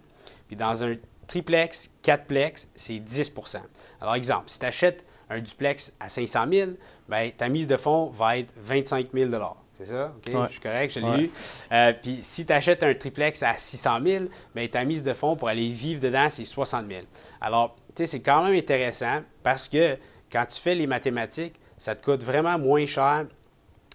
Puis 0.48 0.56
dans 0.56 0.84
un 0.84 0.96
triplex, 1.28 1.92
4plex, 2.04 2.68
c'est 2.76 3.00
10% 3.00 3.60
Alors, 4.02 4.16
exemple, 4.16 4.46
si 4.48 4.60
tu 4.60 4.66
achètes 4.66 5.06
un 5.30 5.40
duplex 5.40 5.94
à 6.00 6.10
500 6.10 6.46
000, 6.52 6.72
ben, 7.08 7.32
ta 7.32 7.50
mise 7.50 7.68
de 7.68 7.78
fonds 7.78 8.08
va 8.08 8.38
être 8.38 8.54
25 8.58 9.10
000 9.14 9.30
c'est 9.78 9.86
ça? 9.86 10.14
OK? 10.16 10.48
Je 10.48 10.52
suis 10.52 10.60
correct, 10.60 10.94
je 10.94 11.00
l'ai 11.00 11.24
eu. 11.24 11.32
Euh, 11.72 11.94
puis 12.02 12.20
si 12.22 12.46
tu 12.46 12.54
achètes 12.54 12.84
un 12.84 12.94
triplex 12.94 13.44
à 13.44 13.58
600 13.58 14.00
000, 14.06 14.26
bien, 14.56 14.68
ta 14.68 14.84
mise 14.84 15.04
de 15.04 15.14
fonds 15.14 15.36
pour 15.36 15.48
aller 15.50 15.68
vivre 15.68 16.02
dedans, 16.02 16.28
c'est 16.30 16.46
60 16.46 16.88
000. 16.88 17.02
Alors, 17.42 17.76
tu 17.96 18.04
sais, 18.04 18.06
c'est 18.08 18.22
quand 18.22 18.44
même 18.44 18.58
intéressant 18.58 19.22
parce 19.44 19.70
que 19.70 19.98
quand 20.32 20.46
tu 20.46 20.60
fais 20.60 20.76
les 20.76 20.88
mathématiques, 20.88 21.60
ça 21.78 21.96
te 21.96 22.04
coûte 22.04 22.24
vraiment 22.24 22.58
moins 22.58 22.86
cher 22.86 23.26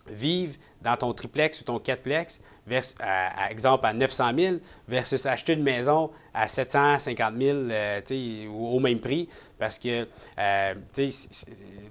vivre 0.06 0.54
dans 0.82 0.96
ton 0.96 1.12
triplex 1.12 1.60
ou 1.60 1.64
ton 1.64 1.78
quatreplex, 1.78 2.40
vers, 2.66 2.82
à, 3.00 3.50
exemple 3.50 3.86
à 3.86 3.92
900 3.92 4.30
000, 4.36 4.56
versus 4.88 5.26
acheter 5.26 5.54
une 5.54 5.62
maison 5.62 6.10
à 6.34 6.48
750 6.48 7.34
000 7.38 7.58
euh, 7.70 8.48
au 8.48 8.78
même 8.80 9.00
prix, 9.00 9.28
parce 9.58 9.78
que 9.78 10.06
euh, 10.38 10.74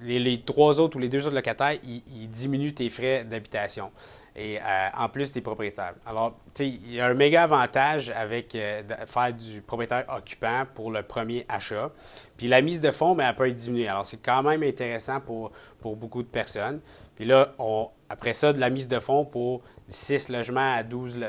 les, 0.01 0.19
les, 0.19 0.41
trois 0.41 0.79
autres 0.79 0.97
ou 0.97 0.99
les 0.99 1.09
deux 1.09 1.25
autres 1.25 1.35
locataires, 1.35 1.77
ils, 1.83 2.29
diminuent 2.29 2.73
tes 2.73 2.89
frais 2.89 3.23
d'habitation. 3.23 3.91
Et 4.33 4.59
euh, 4.59 4.88
en 4.97 5.09
plus, 5.09 5.29
tu 5.29 5.39
es 5.39 5.41
propriétaire. 5.41 5.93
Alors, 6.05 6.38
tu 6.53 6.63
sais, 6.63 6.67
il 6.69 6.93
y 6.93 7.01
a 7.01 7.07
un 7.07 7.13
méga 7.13 7.43
avantage 7.43 8.11
avec 8.11 8.57
faire 9.05 9.33
du 9.33 9.61
propriétaire 9.61 10.05
occupant 10.07 10.63
pour 10.73 10.89
le 10.89 11.03
premier 11.03 11.45
achat. 11.49 11.91
Puis 12.38 12.47
la 12.47 12.61
mise 12.61 12.79
de 12.79 12.91
fonds, 12.91 13.13
mais 13.13 13.23
ben, 13.23 13.29
elle 13.29 13.35
peut 13.35 13.49
être 13.49 13.57
diminuée. 13.57 13.89
Alors, 13.89 14.05
c'est 14.05 14.23
quand 14.23 14.41
même 14.41 14.63
intéressant 14.63 15.19
pour, 15.19 15.51
pour 15.81 15.97
beaucoup 15.97 16.23
de 16.23 16.29
personnes. 16.29 16.79
Puis 17.15 17.25
là, 17.25 17.53
on, 17.59 17.89
après 18.11 18.33
ça, 18.33 18.51
de 18.51 18.59
la 18.59 18.69
mise 18.69 18.89
de 18.89 18.99
fonds 18.99 19.23
pour 19.23 19.61
6 19.87 20.29
logements 20.29 20.73
à 20.73 20.83
12, 20.83 21.19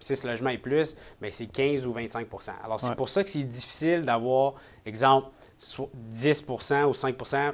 6 0.00 0.24
logements 0.24 0.50
et 0.50 0.58
plus, 0.58 0.96
mais 1.20 1.30
c'est 1.30 1.46
15 1.46 1.86
ou 1.86 1.92
25 1.92 2.26
Alors, 2.64 2.80
c'est 2.80 2.94
pour 2.94 3.10
ça 3.10 3.22
que 3.22 3.28
c'est 3.28 3.44
difficile 3.44 4.02
d'avoir, 4.02 4.54
exemple, 4.86 5.28
10% 5.60 6.84
ou 6.84 6.92
5% 6.92 7.52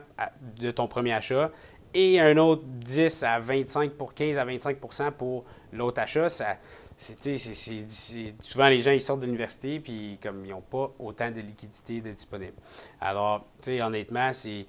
de 0.60 0.70
ton 0.70 0.86
premier 0.86 1.14
achat 1.14 1.50
et 1.92 2.20
un 2.20 2.36
autre 2.36 2.62
10 2.64 3.24
à 3.24 3.40
25 3.40 3.92
pour 3.92 4.14
15 4.14 4.38
à 4.38 4.44
25 4.44 4.78
pour 5.16 5.44
l'autre 5.72 6.00
achat. 6.00 6.28
Ça, 6.28 6.58
c'est, 6.98 7.36
souvent 8.40 8.68
les 8.68 8.80
gens 8.80 8.90
ils 8.90 9.02
sortent 9.02 9.20
de 9.20 9.26
l'université 9.26 9.80
puis 9.80 10.18
comme 10.22 10.44
ils 10.46 10.50
n'ont 10.50 10.62
pas 10.62 10.94
autant 10.98 11.30
de 11.30 11.40
liquidités 11.40 12.00
disponibles. 12.00 12.56
Alors, 13.00 13.44
honnêtement, 13.68 14.30
c'est, 14.32 14.66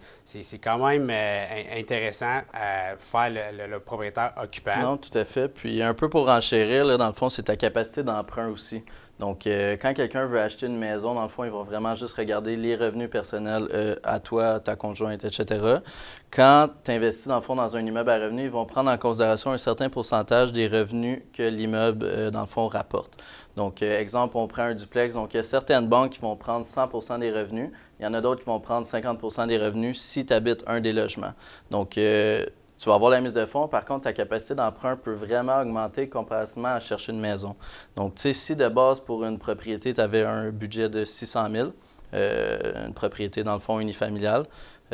quand 0.62 0.86
même 0.86 1.10
euh, 1.10 1.80
intéressant 1.80 2.42
à 2.54 2.98
faire 2.98 3.30
le, 3.32 3.80
propriétaire 3.80 4.34
occupant. 4.42 4.78
Non, 4.80 4.98
tout 4.98 5.16
à 5.18 5.24
fait. 5.24 5.48
Puis 5.48 5.82
un 5.82 5.94
peu 5.94 6.10
pour 6.10 6.30
enchérir, 6.30 6.86
là, 6.86 6.98
dans 6.98 7.08
le 7.08 7.14
fond, 7.14 7.30
c'est 7.30 7.44
ta 7.44 7.56
capacité 7.56 8.04
d'emprunt 8.04 8.50
aussi. 8.50 8.84
Donc, 9.20 9.48
euh, 9.48 9.78
quand 9.82 9.94
quelqu'un 9.96 10.28
veut 10.28 10.40
acheter 10.40 10.68
une 10.68 10.78
maison, 10.78 11.16
dans 11.16 11.24
le 11.24 11.30
fond, 11.30 11.44
il 11.44 11.50
va 11.50 11.64
vraiment 11.64 11.96
juste 11.96 12.16
regarder 12.16 12.56
les 12.56 12.76
revenus 12.76 13.10
personnels 13.10 13.68
euh, 13.74 13.96
à 14.04 14.20
toi, 14.20 14.60
ta 14.60 14.76
conjointe, 14.76 15.24
etc. 15.24 15.80
Quand 16.30 16.70
tu 16.84 16.92
investis, 16.92 17.28
dans 17.28 17.36
le 17.36 17.42
fond, 17.42 17.56
dans 17.56 17.76
un 17.76 17.86
immeuble 17.86 18.10
à 18.12 18.20
revenus, 18.20 18.46
ils 18.46 18.52
vont 18.52 18.66
prendre 18.66 18.92
en 18.92 18.98
considération 18.98 19.52
un 19.52 19.58
certain 19.58 19.90
pourcentage 19.90 20.52
des 20.52 20.68
revenus 20.68 21.24
que 21.34 21.44
l'immeuble, 21.44 22.06
euh, 22.06 22.30
dans 22.30 22.42
le 22.42 22.48
fond, 22.48 22.68
rapporte. 22.68 23.18
Donc, 23.56 23.82
exemple, 23.82 24.38
on 24.38 24.48
prend 24.48 24.64
un 24.64 24.76
duplex. 24.76 25.16
Donc, 25.16 25.34
il 25.34 25.38
y 25.38 25.40
a 25.40 25.44
certaines 25.44 25.88
banques 25.88 26.12
qui 26.12 26.20
vont 26.20 26.36
prendre 26.36 26.64
100% 26.64 27.20
des 27.20 27.32
revenus. 27.32 27.72
Il 28.00 28.04
y 28.04 28.08
en 28.08 28.14
a 28.14 28.22
d'autres 28.22 28.42
qui 28.42 28.46
vont 28.46 28.60
prendre 28.60 28.86
50% 28.86 29.48
des 29.48 29.58
revenus 29.58 30.00
si 30.00 30.28
tu 30.28 30.34
habites 30.34 30.64
un 30.68 30.80
des 30.80 30.94
logements. 30.94 31.34
Donc, 31.72 31.98
tu 32.78 32.90
vas 32.90 32.96
avoir 32.96 33.12
la 33.12 33.22
mise 33.22 33.34
de 33.34 33.46
fonds. 33.46 33.68
Par 33.68 33.86
contre, 33.86 34.04
ta 34.04 34.14
capacité 34.14 34.56
d'emprunt 34.56 34.96
peut 34.96 35.14
vraiment 35.14 35.60
augmenter 35.60 36.10
comparativement 36.10 36.70
à 36.70 36.80
chercher 36.80 37.12
une 37.12 37.20
maison. 37.20 37.56
Donc, 37.96 38.16
tu 38.16 38.22
sais, 38.24 38.34
si 38.34 38.56
de 38.56 38.68
base, 38.68 39.00
pour 39.00 39.24
une 39.26 39.40
propriété, 39.40 39.94
tu 39.94 40.02
avais 40.02 40.24
un 40.24 40.50
budget 40.50 40.90
de 40.90 41.04
600 41.06 41.48
000, 41.52 41.70
euh, 42.14 42.88
une 42.88 42.94
propriété, 42.94 43.44
dans 43.44 43.56
le 43.56 43.60
fond, 43.60 43.80
unifamiliale, 43.80 44.46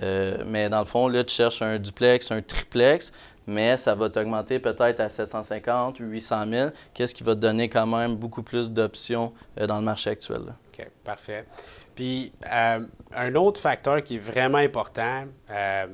euh, 0.01 0.37
mais 0.45 0.69
dans 0.69 0.79
le 0.79 0.85
fond, 0.85 1.07
là, 1.07 1.23
tu 1.23 1.35
cherches 1.35 1.61
un 1.61 1.77
duplex, 1.77 2.31
un 2.31 2.41
triplex, 2.41 3.11
mais 3.45 3.77
ça 3.77 3.93
va 3.93 4.09
t'augmenter 4.09 4.59
peut-être 4.59 4.99
à 4.99 5.09
750 5.09 5.99
ou 5.99 6.03
800 6.05 6.45
000, 6.49 6.69
qu'est-ce 6.93 7.13
qui 7.13 7.23
va 7.23 7.35
te 7.35 7.39
donner 7.39 7.69
quand 7.69 7.85
même 7.85 8.15
beaucoup 8.15 8.43
plus 8.43 8.71
d'options 8.71 9.33
euh, 9.59 9.67
dans 9.67 9.77
le 9.77 9.83
marché 9.83 10.09
actuel. 10.09 10.41
OK, 10.73 10.87
parfait. 11.03 11.45
Puis, 11.95 12.31
euh, 12.51 12.79
un 13.15 13.35
autre 13.35 13.59
facteur 13.59 14.01
qui 14.03 14.15
est 14.15 14.19
vraiment 14.19 14.57
important, 14.57 15.25
euh, 15.51 15.87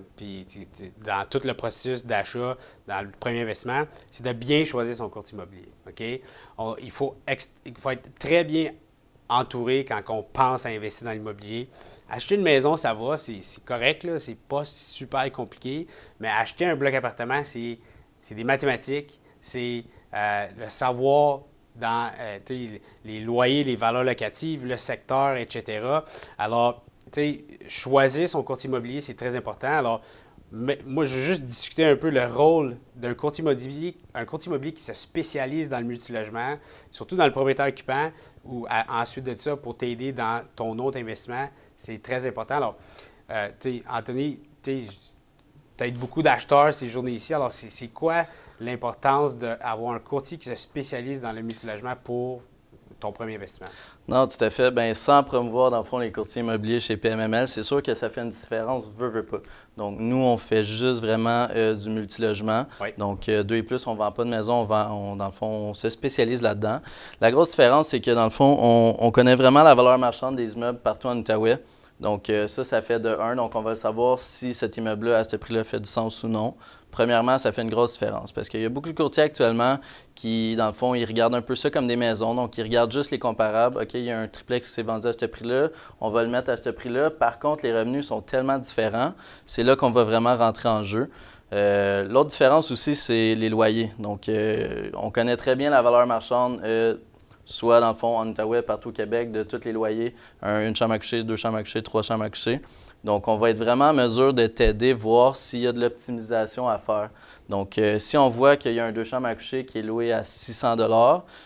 dans 1.04 1.26
tout 1.30 1.42
le 1.44 1.54
processus 1.54 2.06
d'achat, 2.06 2.58
dans 2.88 3.02
le 3.02 3.12
premier 3.12 3.42
investissement, 3.42 3.84
c'est 4.10 4.26
de 4.26 4.32
bien 4.32 4.64
choisir 4.64 4.96
son 4.96 5.10
compte 5.10 5.32
immobilier. 5.32 5.72
Il, 6.82 6.92
faut 6.92 7.18
il 7.66 7.78
faut 7.78 7.90
être 7.90 8.16
très 8.18 8.44
bien 8.44 8.72
entouré 9.28 9.86
quand 9.86 10.02
on 10.10 10.24
pense 10.24 10.66
à 10.66 10.70
investir 10.70 11.06
dans 11.06 11.14
l'immobilier. 11.14 11.70
Acheter 12.10 12.36
une 12.36 12.42
maison, 12.42 12.76
ça 12.76 12.94
va, 12.94 13.18
c'est 13.18 13.42
correct, 13.66 14.08
c'est 14.20 14.38
pas 14.38 14.66
super 14.66 15.32
compliqué, 15.32 15.86
mais 16.20 16.28
acheter 16.28 16.66
un 16.66 16.76
bloc 16.76 16.94
appartement, 16.94 17.44
c'est 17.44 17.78
des 18.32 18.44
mathématiques, 18.44 19.20
c'est 19.42 19.84
euh, 20.14 20.48
le 20.58 20.70
savoir 20.70 21.42
dans 21.80 22.12
euh, 22.20 22.40
les 23.06 23.20
loyers, 23.22 23.64
les 23.64 23.76
valeurs 23.76 24.04
locatives, 24.04 24.66
le 24.66 24.78
secteur, 24.78 25.36
etc. 25.36 25.82
Alors, 26.38 26.84
choisir 27.68 28.30
son 28.30 28.44
compte 28.44 28.64
immobilier, 28.64 29.02
c'est 29.02 29.16
très 29.16 29.36
important. 29.36 29.78
Alors, 29.78 30.02
Mais 30.52 30.80
moi, 30.86 31.06
je 31.06 31.16
veux 31.16 31.24
juste 31.24 31.44
discuter 31.44 31.86
un 31.86 31.96
peu 31.96 32.10
le 32.10 32.26
rôle 32.26 32.78
d'un 32.96 33.14
courtier 33.14 33.44
immobilier, 33.44 33.96
un 34.16 34.26
courtier 34.26 34.50
immobilier 34.50 34.74
qui 34.74 34.82
se 34.84 34.94
spécialise 34.94 35.70
dans 35.70 35.80
le 35.80 35.86
multilogement, 35.86 36.58
surtout 36.92 37.16
dans 37.16 37.26
le 37.26 37.32
propriétaire 37.32 37.68
occupant, 37.68 38.12
ou 38.46 38.66
ensuite 38.90 39.26
de 39.26 39.36
ça, 39.38 39.56
pour 39.56 39.78
t'aider 39.78 40.12
dans 40.12 40.44
ton 40.56 40.78
autre 40.80 40.98
investissement. 40.98 41.48
C'est 41.78 42.02
très 42.02 42.26
important. 42.26 42.56
Alors, 42.58 42.76
euh, 43.30 43.50
Anthony, 43.88 44.40
tu 44.64 44.88
aides 45.80 45.98
beaucoup 46.00 46.24
d'acheteurs 46.24 46.74
ces 46.74 46.88
journées-ci. 46.88 47.34
Alors, 47.34 47.54
c'est 47.54 47.88
quoi 47.90 48.26
l'importance 48.60 49.38
d'avoir 49.38 49.94
un 49.94 50.00
courtier 50.00 50.38
qui 50.38 50.50
se 50.50 50.56
spécialise 50.56 51.22
dans 51.22 51.32
le 51.32 51.42
multilogement 51.42 51.94
pour 52.04 52.42
ton 53.00 53.12
premier 53.12 53.36
investissement? 53.36 53.68
Non, 54.08 54.28
tout 54.28 54.44
à 54.44 54.50
fait. 54.50 54.72
Bien, 54.72 54.94
sans 54.94 55.24
promouvoir, 55.24 55.72
dans 55.72 55.78
le 55.78 55.84
fond, 55.84 56.00
les 56.00 56.12
courtiers 56.12 56.42
immobiliers 56.42 56.80
chez 56.80 56.98
PMML, 56.98 57.48
c'est 57.48 57.64
sûr 57.64 57.82
que 57.82 57.94
ça 57.94 58.10
fait 58.10 58.22
une 58.22 58.30
différence, 58.30 58.88
veut, 58.98 59.08
veut 59.08 59.26
pas. 59.26 59.38
Donc, 59.78 59.98
nous, 60.00 60.18
on 60.18 60.38
fait 60.38 60.64
juste 60.64 61.00
vraiment 61.00 61.48
euh, 61.56 61.76
du 61.76 61.90
multilogement. 61.90 62.66
Donc, 62.98 63.30
euh, 63.30 63.44
deux 63.44 63.56
et 63.56 63.64
plus, 63.64 63.86
on 63.88 63.94
ne 63.94 63.98
vend 63.98 64.12
pas 64.12 64.24
de 64.24 64.30
maison, 64.30 64.56
on 64.56 64.66
vend, 64.66 65.16
dans 65.16 65.28
le 65.28 65.32
fond, 65.32 65.48
on 65.48 65.74
se 65.74 65.90
spécialise 65.90 66.42
là-dedans. 66.42 66.82
La 67.22 67.32
grosse 67.32 67.52
différence, 67.52 67.90
c'est 67.90 68.02
que, 68.02 68.12
dans 68.12 68.26
le 68.26 68.32
fond, 68.32 68.58
on, 68.60 68.96
on, 69.00 69.12
connaît 69.12 69.36
vraiment 69.36 69.64
la 69.64 69.76
valeur 69.76 69.98
marchande 69.98 70.36
des 70.36 70.54
immeubles 70.54 70.80
partout 70.80 71.08
en 71.08 71.18
Outaouais. 71.18 71.60
Donc, 72.00 72.30
euh, 72.30 72.48
ça, 72.48 72.64
ça 72.64 72.82
fait 72.82 73.00
de 73.00 73.10
1. 73.10 73.36
Donc, 73.36 73.56
on 73.56 73.62
va 73.62 73.76
savoir 73.76 74.20
si 74.20 74.54
cet 74.54 74.78
immeuble-là, 74.78 75.18
à 75.20 75.24
ce 75.24 75.36
prix-là, 75.36 75.64
fait 75.64 75.80
du 75.80 75.90
sens 75.90 76.24
ou 76.24 76.28
non. 76.28 76.56
Premièrement, 76.92 77.38
ça 77.38 77.52
fait 77.52 77.62
une 77.62 77.70
grosse 77.70 77.94
différence 77.94 78.32
parce 78.32 78.50
qu'il 78.50 78.62
y 78.62 78.66
a 78.66 78.70
beaucoup 78.70 78.90
de 78.90 78.98
courtiers 78.98 79.24
actuellement 79.24 79.78
qui, 80.16 80.56
dans 80.56 80.68
le 80.68 80.74
fond, 80.74 80.96
ils 80.96 81.06
regardent 81.06 81.36
un 81.36 81.42
peu 81.42 81.56
ça 81.56 81.70
comme 81.70 81.88
des 81.88 81.98
maisons. 81.98 82.34
Donc, 82.34 82.58
ils 82.58 82.64
regardent 82.64 82.92
juste 82.92 83.12
les 83.12 83.20
comparables. 83.20 83.80
OK, 83.82 83.94
il 83.94 84.06
y 84.06 84.12
a 84.12 84.20
un 84.20 84.28
triplex 84.28 84.68
qui 84.68 84.74
s'est 84.74 84.82
vendu 84.82 85.08
à 85.08 85.14
ce 85.14 85.26
prix-là, 85.26 85.70
on 86.02 86.10
va 86.10 86.24
le 86.24 86.30
mettre 86.30 86.50
à 86.50 86.58
ce 86.58 86.70
prix-là. 86.70 87.12
Par 87.12 87.38
contre, 87.38 87.64
les 87.64 87.78
revenus 87.78 88.08
sont 88.08 88.22
tellement 88.22 88.58
différents. 88.58 89.14
C'est 89.46 89.64
là 89.64 89.76
qu'on 89.76 89.92
va 89.92 90.04
vraiment 90.04 90.36
rentrer 90.36 90.70
en 90.70 90.84
jeu. 90.84 91.12
Euh, 91.52 92.04
l'autre 92.08 92.30
différence 92.30 92.72
aussi, 92.72 92.96
c'est 92.96 93.36
les 93.36 93.50
loyers. 93.50 93.92
Donc, 94.00 94.30
euh, 94.30 94.90
on 94.94 95.12
connaît 95.12 95.38
très 95.38 95.56
bien 95.56 95.70
la 95.70 95.82
valeur 95.82 96.08
marchande 96.08 96.62
soit 97.50 97.80
dans 97.80 97.90
le 97.90 97.96
fond 97.96 98.18
en 98.18 98.28
Outaouais, 98.28 98.62
partout 98.62 98.90
au 98.90 98.92
Québec, 98.92 99.32
de 99.32 99.44
tous 99.44 99.66
les 99.66 99.72
loyers, 99.72 100.14
une 100.44 100.76
chambre 100.76 100.94
à 100.94 101.00
coucher, 101.00 101.24
deux 101.24 101.36
chambres 101.36 101.58
à 101.58 101.64
coucher, 101.64 101.82
trois 101.82 102.04
chambres 102.04 102.24
à 102.24 102.30
coucher. 102.30 102.62
Donc, 103.04 103.30
on 103.30 103.38
va 103.38 103.50
être 103.50 103.58
vraiment 103.58 103.86
en 103.86 103.94
mesure 103.94 104.34
de 104.34 104.46
t'aider, 104.46 104.94
voir 104.94 105.36
s'il 105.36 105.62
y 105.62 105.68
a 105.68 105.72
de 105.72 105.80
l'optimisation 105.80 106.68
à 106.68 106.78
faire. 106.78 107.10
Donc, 107.48 107.78
euh, 107.78 107.98
si 107.98 108.18
on 108.18 108.30
voit 108.30 108.58
qu'il 108.58 108.74
y 108.74 108.80
a 108.80 108.86
un 108.86 108.92
deux 108.92 109.06
chambres 109.06 109.28
à 109.28 109.36
coucher 109.36 109.66
qui 109.66 109.80
est 109.80 109.82
loué 109.82 110.12
à 110.12 110.24
600 110.24 110.76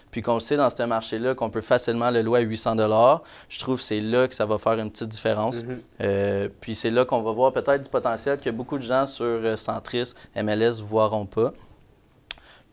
puis 0.10 0.22
qu'on 0.22 0.34
le 0.34 0.40
sait 0.40 0.58
dans 0.58 0.70
ce 0.70 0.84
marché-là 0.84 1.36
qu'on 1.36 1.50
peut 1.50 1.62
facilement 1.62 2.10
le 2.10 2.22
louer 2.22 2.40
à 2.40 2.42
800 2.42 2.76
je 3.48 3.60
trouve 3.60 3.78
que 3.78 3.84
c'est 3.84 4.02
là 4.02 4.28
que 4.28 4.34
ça 4.34 4.46
va 4.46 4.58
faire 4.58 4.80
une 4.80 4.90
petite 4.90 5.10
différence. 5.10 5.64
Mm-hmm. 5.64 5.80
Euh, 6.02 6.50
puis 6.60 6.76
c'est 6.76 6.90
là 6.90 7.06
qu'on 7.06 7.22
va 7.22 7.32
voir 7.32 7.54
peut-être 7.54 7.84
du 7.84 7.90
potentiel 7.90 8.40
que 8.40 8.50
beaucoup 8.50 8.78
de 8.78 8.84
gens 8.84 9.06
sur 9.06 9.26
euh, 9.26 9.56
Centris, 9.56 10.14
MLS 10.36 10.80
ne 10.80 10.84
verront 10.84 11.26
pas. 11.26 11.54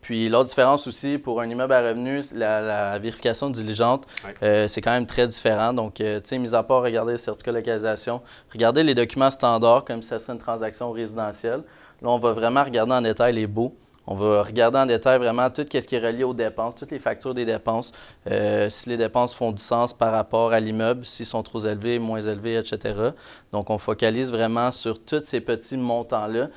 Puis 0.01 0.29
l'autre 0.29 0.49
différence 0.49 0.87
aussi, 0.87 1.17
pour 1.17 1.41
un 1.41 1.49
immeuble 1.49 1.73
à 1.73 1.81
revenus, 1.81 2.33
la, 2.33 2.97
vérification 2.97 3.49
diligente, 3.49 4.07
euh, 4.41 4.67
c'est 4.67 4.81
quand 4.81 4.91
même 4.91 5.05
très 5.05 5.27
différent. 5.27 5.73
Donc, 5.73 6.01
euh, 6.01 6.19
tu 6.19 6.29
sais, 6.29 6.37
mis 6.39 6.55
à 6.55 6.63
part 6.63 6.81
regarder 6.81 7.13
le 7.13 7.17
certificat 7.17 7.51
de 7.51 7.57
localisation, 7.57 8.21
regardez 8.51 8.83
les 8.83 8.95
documents 8.95 9.31
standards 9.31 9.85
comme 9.85 10.01
si 10.01 10.09
ce 10.09 10.19
serait 10.19 10.33
une 10.33 10.39
transaction 10.39 10.91
résidentielle. 10.91 11.63
Là, 12.01 12.09
on 12.09 12.17
va 12.17 12.33
vraiment 12.33 12.63
regarder 12.63 12.93
en 12.93 13.01
détail 13.01 13.33
les 13.33 13.47
baux. 13.47 13.75
On 14.07 14.15
va 14.15 14.41
regarder 14.41 14.79
en 14.79 14.87
détail 14.87 15.19
vraiment 15.19 15.49
tout 15.51 15.61
ce 15.61 15.77
qui 15.79 15.95
est 15.95 16.05
relié 16.05 16.23
aux 16.23 16.33
dépenses, 16.33 16.73
toutes 16.73 16.89
les 16.89 16.99
factures 16.99 17.35
des 17.35 17.45
dépenses, 17.45 17.91
euh, 18.29 18.67
si 18.69 18.89
les 18.89 18.97
dépenses 18.97 19.35
font 19.35 19.51
du 19.51 19.61
sens 19.61 19.93
par 19.93 20.11
rapport 20.11 20.53
à 20.53 20.59
l'immeuble, 20.59 21.05
s'ils 21.05 21.27
sont 21.27 21.43
trop 21.43 21.59
élevés, 21.59 21.99
moins 21.99 22.19
élevés, 22.19 22.55
etc. 22.55 23.11
Donc, 23.51 23.69
on 23.69 23.77
focalise 23.77 24.31
vraiment 24.31 24.71
sur 24.71 24.99
tous 25.03 25.23
ces 25.23 25.39
petits 25.39 25.77
montants-là. 25.77 26.49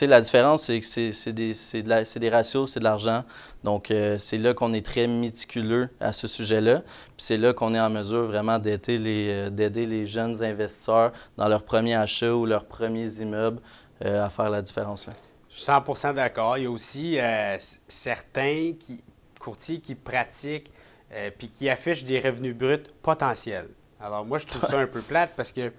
La 0.00 0.20
différence, 0.22 0.62
c'est 0.62 0.80
que 0.80 0.86
c'est 0.86 1.32
des, 1.32 1.52
de 1.52 2.18
des, 2.18 2.30
ratios, 2.30 2.72
c'est 2.72 2.80
de 2.80 2.84
l'argent. 2.84 3.22
Donc, 3.62 3.90
euh, 3.90 4.16
c'est 4.18 4.38
là 4.38 4.54
qu'on 4.54 4.72
est 4.72 4.84
très 4.84 5.06
méticuleux 5.06 5.90
à 6.00 6.14
ce 6.14 6.26
sujet-là. 6.26 6.80
Puis 7.16 7.26
c'est 7.26 7.36
là 7.36 7.52
qu'on 7.52 7.74
est 7.74 7.80
en 7.80 7.90
mesure 7.90 8.24
vraiment 8.24 8.58
d'aider 8.58 8.96
les, 8.96 9.50
euh, 9.50 10.04
jeunes 10.06 10.42
investisseurs 10.42 11.12
dans 11.36 11.48
leur 11.48 11.62
premier 11.62 11.96
achat 11.96 12.32
ou 12.32 12.46
leurs 12.46 12.64
premiers 12.64 13.20
immeubles 13.20 13.60
à 14.02 14.30
faire 14.30 14.48
la 14.48 14.62
différence. 14.62 15.06
Là. 15.06 15.12
100% 15.52 16.14
d'accord. 16.14 16.58
Il 16.58 16.64
y 16.64 16.66
a 16.66 16.70
aussi 16.70 17.18
euh, 17.18 17.56
certains 17.88 18.72
qui, 18.78 19.02
courtiers 19.38 19.80
qui 19.80 19.94
pratiquent 19.94 20.70
euh, 21.12 21.30
puis 21.36 21.48
qui 21.48 21.68
affichent 21.68 22.04
des 22.04 22.20
revenus 22.20 22.54
bruts 22.54 22.84
potentiels. 23.02 23.68
Alors 24.00 24.24
moi, 24.24 24.38
je 24.38 24.46
trouve 24.46 24.68
ça 24.68 24.78
un 24.80 24.86
peu 24.86 25.00
plate 25.00 25.32
parce 25.36 25.52
que 25.52 25.72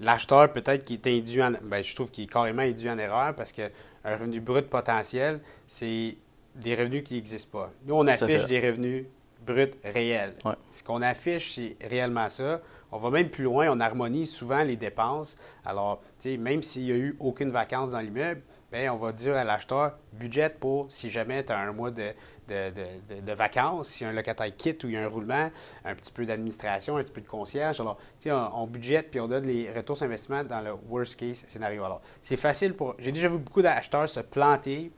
l'acheteur, 0.00 0.52
peut-être 0.52 0.84
qui 0.84 0.94
est 0.94 1.06
induit 1.06 1.42
en... 1.42 1.50
Bien, 1.50 1.82
je 1.82 1.94
trouve 1.94 2.10
qu'il 2.10 2.24
est 2.24 2.28
carrément 2.28 2.62
induit 2.62 2.90
en 2.90 2.98
erreur 2.98 3.34
parce 3.34 3.52
qu'un 3.52 3.70
revenu 4.04 4.40
brut 4.40 4.68
potentiel, 4.68 5.40
c'est 5.66 6.16
des 6.54 6.74
revenus 6.74 7.04
qui 7.04 7.14
n'existent 7.14 7.58
pas. 7.58 7.72
Nous, 7.84 7.94
on 7.94 8.06
affiche 8.06 8.46
des 8.46 8.60
revenus 8.60 9.04
bruts 9.44 9.70
réels. 9.84 10.34
Ce 10.70 10.82
qu'on 10.82 11.02
affiche, 11.02 11.52
c'est 11.52 11.76
réellement 11.86 12.28
ça. 12.28 12.60
On 12.92 12.98
va 12.98 13.10
même 13.10 13.28
plus 13.28 13.44
loin, 13.44 13.68
on 13.70 13.80
harmonise 13.80 14.32
souvent 14.32 14.62
les 14.64 14.76
dépenses. 14.76 15.36
Alors, 15.64 16.00
tu 16.18 16.30
sais, 16.30 16.36
même 16.36 16.62
s'il 16.62 16.84
n'y 16.86 16.92
a 16.92 16.96
eu 16.96 17.16
aucune 17.20 17.52
vacance 17.52 17.92
dans 17.92 18.00
l'immeuble, 18.00 18.42
Bien, 18.72 18.94
on 18.94 18.98
va 18.98 19.10
dire 19.10 19.36
à 19.36 19.42
l'acheteur, 19.42 19.98
budget 20.12 20.48
pour 20.48 20.92
si 20.92 21.10
jamais 21.10 21.44
tu 21.44 21.52
as 21.52 21.58
un 21.58 21.72
mois 21.72 21.90
de, 21.90 22.12
de, 22.48 23.32
vacances, 23.32 23.88
si 23.88 24.04
un 24.04 24.12
locataire 24.12 24.54
quitte 24.56 24.84
ou 24.84 24.88
il 24.88 24.94
y 24.94 24.96
a 24.96 25.04
un 25.04 25.08
roulement, 25.08 25.50
un 25.84 25.94
petit 25.96 26.12
peu 26.12 26.24
d'administration, 26.24 26.96
un 26.96 27.02
petit 27.02 27.12
peu 27.12 27.20
de 27.20 27.26
concierge. 27.26 27.80
Alors, 27.80 27.98
on, 28.26 28.30
on 28.54 28.66
budget 28.68 29.02
puis 29.02 29.18
on 29.18 29.26
donne 29.26 29.46
les 29.46 29.72
retours 29.72 29.96
sur 29.96 30.06
investissement 30.06 30.44
dans 30.44 30.60
le 30.60 30.72
worst 30.88 31.16
case 31.16 31.44
scénario. 31.48 31.84
Alors, 31.84 32.00
c'est 32.22 32.36
facile 32.36 32.74
pour. 32.74 32.94
J'ai 32.98 33.10
déjà 33.10 33.28
vu 33.28 33.38
beaucoup 33.38 33.62
d'acheteurs 33.62 34.08
se 34.08 34.20
planter 34.20 34.92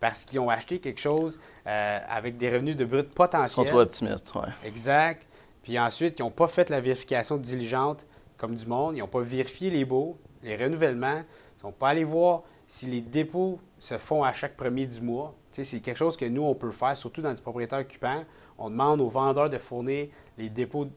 parce 0.00 0.26
qu'ils 0.26 0.38
ont 0.38 0.50
acheté 0.50 0.78
quelque 0.78 1.00
chose 1.00 1.40
euh, 1.66 1.98
avec 2.06 2.36
des 2.36 2.50
revenus 2.50 2.76
de 2.76 2.84
brut 2.84 3.08
potentiels. 3.08 3.64
Ils 3.64 3.68
sont 3.68 3.72
trop 3.72 3.80
optimistes, 3.80 4.32
oui. 4.34 4.50
Exact. 4.66 5.26
Puis 5.62 5.78
ensuite, 5.78 6.18
ils 6.18 6.22
n'ont 6.22 6.30
pas 6.30 6.46
fait 6.46 6.68
la 6.68 6.78
vérification 6.78 7.38
diligente 7.38 8.04
comme 8.36 8.54
du 8.54 8.66
monde. 8.66 8.96
Ils 8.96 8.98
n'ont 8.98 9.08
pas 9.08 9.22
vérifié 9.22 9.70
les 9.70 9.86
baux, 9.86 10.18
les 10.42 10.56
renouvellements. 10.56 11.22
Ils 11.22 11.56
ne 11.56 11.60
sont 11.60 11.72
pas 11.72 11.88
allés 11.88 12.04
voir 12.04 12.42
si 12.66 12.86
les 12.86 13.00
dépôts 13.00 13.58
se 13.78 13.98
font 13.98 14.22
à 14.22 14.32
chaque 14.32 14.56
premier 14.56 14.86
du 14.86 15.00
mois, 15.00 15.34
c'est 15.50 15.80
quelque 15.80 15.96
chose 15.96 16.16
que 16.16 16.24
nous, 16.24 16.42
on 16.42 16.54
peut 16.54 16.70
faire, 16.70 16.96
surtout 16.96 17.20
dans 17.20 17.32
du 17.32 17.40
propriétaire 17.40 17.78
occupant. 17.78 18.24
On 18.58 18.70
demande 18.70 19.00
aux 19.00 19.08
vendeurs 19.08 19.50
de 19.50 19.58
fournir 19.58 20.08
les 20.38 20.48
dépôts, 20.48 20.88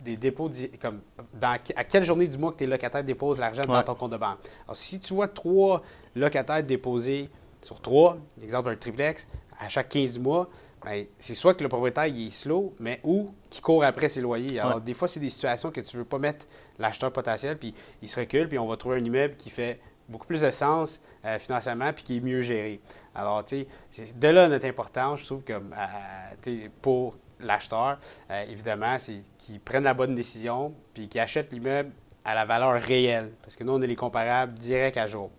des 0.00 0.16
dépôts, 0.16 0.50
comme 0.80 1.00
à 1.42 1.58
quelle 1.58 2.04
journée 2.04 2.26
du 2.26 2.38
mois 2.38 2.52
que 2.52 2.58
tes 2.58 2.66
locataires 2.66 3.04
déposent 3.04 3.38
l'argent 3.38 3.62
dans 3.66 3.82
ton 3.82 3.94
compte 3.94 4.12
de 4.12 4.16
banque. 4.16 4.38
Alors, 4.64 4.76
si 4.76 5.00
tu 5.00 5.14
vois 5.14 5.28
trois 5.28 5.82
locataires 6.14 6.62
déposés 6.62 7.28
sur 7.60 7.80
trois, 7.80 8.16
exemple 8.42 8.70
un 8.70 8.76
triplex, 8.76 9.26
à 9.58 9.68
chaque 9.68 9.88
15 9.88 10.12
du 10.12 10.20
mois, 10.20 10.48
ben, 10.84 11.04
c'est 11.18 11.34
soit 11.34 11.54
que 11.54 11.62
le 11.64 11.68
propriétaire 11.68 12.06
il 12.06 12.28
est 12.28 12.30
slow, 12.30 12.72
mais 12.78 13.00
ou 13.02 13.34
qui 13.50 13.60
court 13.60 13.82
après 13.82 14.08
ses 14.08 14.20
loyers. 14.20 14.60
Alors, 14.60 14.80
des 14.80 14.94
fois, 14.94 15.08
c'est 15.08 15.18
des 15.20 15.28
situations 15.28 15.72
que 15.72 15.80
tu 15.80 15.96
ne 15.96 16.02
veux 16.02 16.08
pas 16.08 16.18
mettre 16.18 16.46
l'acheteur 16.78 17.12
potentiel, 17.12 17.58
puis 17.58 17.74
il 18.00 18.08
se 18.08 18.20
recule, 18.20 18.48
puis 18.48 18.58
on 18.58 18.66
va 18.68 18.76
trouver 18.76 18.98
un 18.98 19.04
immeuble 19.04 19.34
qui 19.36 19.50
fait 19.50 19.80
beaucoup 20.08 20.26
plus 20.26 20.42
de 20.42 20.50
sens 20.50 21.00
euh, 21.24 21.38
financièrement 21.38 21.92
puis 21.92 22.04
qui 22.04 22.16
est 22.16 22.20
mieux 22.20 22.42
géré. 22.42 22.80
Alors, 23.14 23.44
tu 23.44 23.66
sais, 23.90 24.12
de 24.14 24.28
là 24.28 24.48
notre 24.48 24.66
importance, 24.66 25.20
je 25.20 25.26
trouve 25.26 25.44
que 25.44 25.52
euh, 25.52 26.68
pour 26.80 27.16
l'acheteur, 27.40 27.98
euh, 28.30 28.44
évidemment, 28.48 28.98
c'est 28.98 29.20
qu'il 29.38 29.60
prenne 29.60 29.84
la 29.84 29.94
bonne 29.94 30.14
décision 30.14 30.74
puis 30.94 31.08
qu'il 31.08 31.20
achète 31.20 31.52
l'immeuble 31.52 31.90
à 32.24 32.34
la 32.34 32.44
valeur 32.44 32.80
réelle. 32.80 33.32
Parce 33.42 33.56
que 33.56 33.64
nous, 33.64 33.72
on 33.72 33.82
a 33.82 33.86
les 33.86 33.96
comparables 33.96 34.54
direct 34.54 34.96
à 34.96 35.06
jour. 35.06 35.30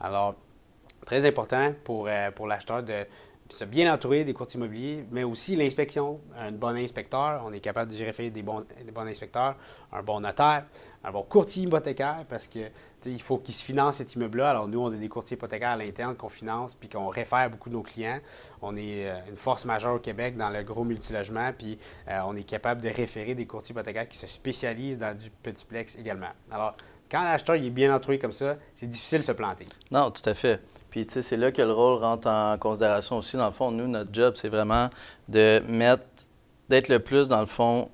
Alors, 0.00 0.34
très 1.04 1.24
important 1.26 1.72
pour, 1.84 2.08
pour 2.34 2.46
l'acheteur 2.46 2.82
de 2.82 3.06
se 3.48 3.64
bien 3.64 3.92
entourer 3.92 4.24
des 4.24 4.32
courtiers 4.32 4.58
immobiliers, 4.58 5.04
mais 5.10 5.24
aussi 5.24 5.56
l'inspection. 5.56 6.20
Un 6.36 6.52
bon 6.52 6.76
inspecteur, 6.76 7.42
on 7.44 7.52
est 7.52 7.60
capable 7.60 7.90
de 7.90 7.96
gérer 7.96 8.30
des 8.30 8.42
bons, 8.42 8.64
inspecteurs, 8.96 9.56
un 9.92 10.02
bon 10.02 10.20
notaire, 10.20 10.64
un 11.04 11.12
bon 11.12 11.22
courtier 11.22 11.64
hypothécaire, 11.64 12.24
parce 12.28 12.48
que 12.48 12.70
il 13.04 13.22
faut 13.22 13.38
qu'ils 13.38 13.54
se 13.54 13.62
financent 13.62 13.96
cet 13.96 14.14
immeuble-là. 14.14 14.50
Alors, 14.50 14.66
nous, 14.66 14.80
on 14.80 14.88
a 14.92 14.96
des 14.96 15.08
courtiers 15.08 15.36
hypothécaires 15.36 15.70
à 15.70 15.76
l'interne 15.76 16.16
qu'on 16.16 16.28
finance 16.28 16.74
puis 16.74 16.88
qu'on 16.88 17.06
réfère 17.06 17.48
beaucoup 17.50 17.68
de 17.68 17.74
nos 17.74 17.82
clients. 17.82 18.18
On 18.62 18.76
est 18.76 19.08
euh, 19.08 19.14
une 19.28 19.36
force 19.36 19.64
majeure 19.64 19.94
au 19.94 19.98
Québec 20.00 20.36
dans 20.36 20.50
le 20.50 20.64
gros 20.64 20.82
multilogement, 20.82 21.52
puis 21.56 21.78
euh, 22.08 22.20
on 22.26 22.34
est 22.34 22.42
capable 22.42 22.82
de 22.82 22.88
référer 22.88 23.34
des 23.34 23.46
courtiers 23.46 23.74
hypothécaires 23.74 24.08
qui 24.08 24.18
se 24.18 24.26
spécialisent 24.26 24.98
dans 24.98 25.16
du 25.16 25.30
petit 25.30 25.64
plex 25.64 25.96
également. 25.96 26.30
Alors, 26.50 26.76
quand 27.10 27.22
l'acheteur 27.22 27.54
est 27.54 27.70
bien 27.70 27.94
entouré 27.94 28.18
comme 28.18 28.32
ça, 28.32 28.56
c'est 28.74 28.88
difficile 28.88 29.18
de 29.18 29.24
se 29.24 29.32
planter. 29.32 29.66
Non, 29.90 30.10
tout 30.10 30.28
à 30.28 30.34
fait. 30.34 30.60
Puis, 30.96 31.04
tu 31.04 31.12
sais, 31.12 31.20
c'est 31.20 31.36
là 31.36 31.52
que 31.52 31.60
le 31.60 31.72
rôle 31.72 31.98
rentre 31.98 32.26
en 32.26 32.56
considération 32.56 33.18
aussi. 33.18 33.36
Dans 33.36 33.44
le 33.44 33.52
fond, 33.52 33.70
nous, 33.70 33.86
notre 33.86 34.08
job, 34.14 34.32
c'est 34.34 34.48
vraiment 34.48 34.88
de 35.28 35.62
mettre, 35.68 36.04
d'être 36.70 36.88
le 36.88 37.00
plus, 37.00 37.28
dans 37.28 37.40
le 37.40 37.44
fond, 37.44 37.90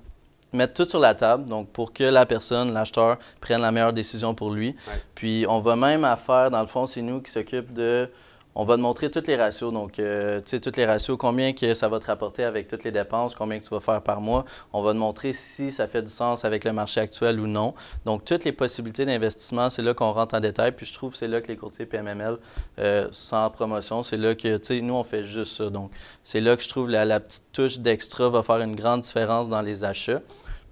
mettre 0.53 0.73
tout 0.73 0.87
sur 0.87 0.99
la 0.99 1.13
table, 1.13 1.43
donc 1.49 1.67
pour 1.67 1.91
que 1.91 2.05
la 2.05 2.25
personne, 2.25 2.71
l'acheteur, 2.71 3.17
prenne 3.41 3.59
la 3.59 3.73
meilleure 3.73 3.91
décision 3.91 4.33
pour 4.33 4.51
lui. 4.51 4.73
Puis 5.15 5.45
on 5.49 5.59
va 5.59 5.75
même 5.75 6.05
à 6.05 6.15
faire, 6.15 6.49
dans 6.49 6.61
le 6.61 6.65
fond, 6.65 6.85
c'est 6.85 7.01
nous 7.01 7.19
qui 7.19 7.29
s'occupe 7.29 7.73
de 7.73 8.09
on 8.55 8.65
va 8.65 8.75
te 8.75 8.81
montrer 8.81 9.09
tous 9.09 9.25
les 9.27 9.35
ratios. 9.35 9.73
Donc, 9.73 9.99
euh, 9.99 10.39
tu 10.39 10.51
sais, 10.51 10.59
tous 10.59 10.75
les 10.77 10.85
ratios, 10.85 11.17
combien 11.17 11.53
que 11.53 11.73
ça 11.73 11.87
va 11.87 11.99
te 11.99 12.05
rapporter 12.05 12.43
avec 12.43 12.67
toutes 12.67 12.83
les 12.83 12.91
dépenses, 12.91 13.35
combien 13.35 13.59
que 13.59 13.63
tu 13.63 13.69
vas 13.69 13.79
faire 13.79 14.01
par 14.01 14.21
mois. 14.21 14.45
On 14.73 14.81
va 14.81 14.93
te 14.93 14.97
montrer 14.97 15.33
si 15.33 15.71
ça 15.71 15.87
fait 15.87 16.01
du 16.01 16.11
sens 16.11 16.45
avec 16.45 16.63
le 16.63 16.73
marché 16.73 16.99
actuel 16.99 17.39
ou 17.39 17.47
non. 17.47 17.73
Donc, 18.05 18.25
toutes 18.25 18.43
les 18.43 18.51
possibilités 18.51 19.05
d'investissement, 19.05 19.69
c'est 19.69 19.81
là 19.81 19.93
qu'on 19.93 20.11
rentre 20.11 20.35
en 20.35 20.39
détail. 20.39 20.71
Puis, 20.71 20.85
je 20.85 20.93
trouve 20.93 21.11
que 21.11 21.17
c'est 21.17 21.27
là 21.27 21.41
que 21.41 21.47
les 21.47 21.57
courtiers 21.57 21.85
PMML, 21.85 22.37
euh, 22.79 23.07
sans 23.11 23.49
promotion, 23.49 24.03
c'est 24.03 24.17
là 24.17 24.35
que, 24.35 24.57
tu 24.57 24.65
sais, 24.65 24.81
nous, 24.81 24.93
on 24.93 25.03
fait 25.03 25.23
juste 25.23 25.57
ça. 25.57 25.69
Donc, 25.69 25.91
c'est 26.23 26.41
là 26.41 26.55
que 26.55 26.63
je 26.63 26.69
trouve 26.69 26.89
la, 26.89 27.05
la 27.05 27.19
petite 27.19 27.45
touche 27.53 27.79
d'extra 27.79 28.29
va 28.29 28.43
faire 28.43 28.59
une 28.59 28.75
grande 28.75 29.01
différence 29.01 29.49
dans 29.49 29.61
les 29.61 29.83
achats. 29.83 30.21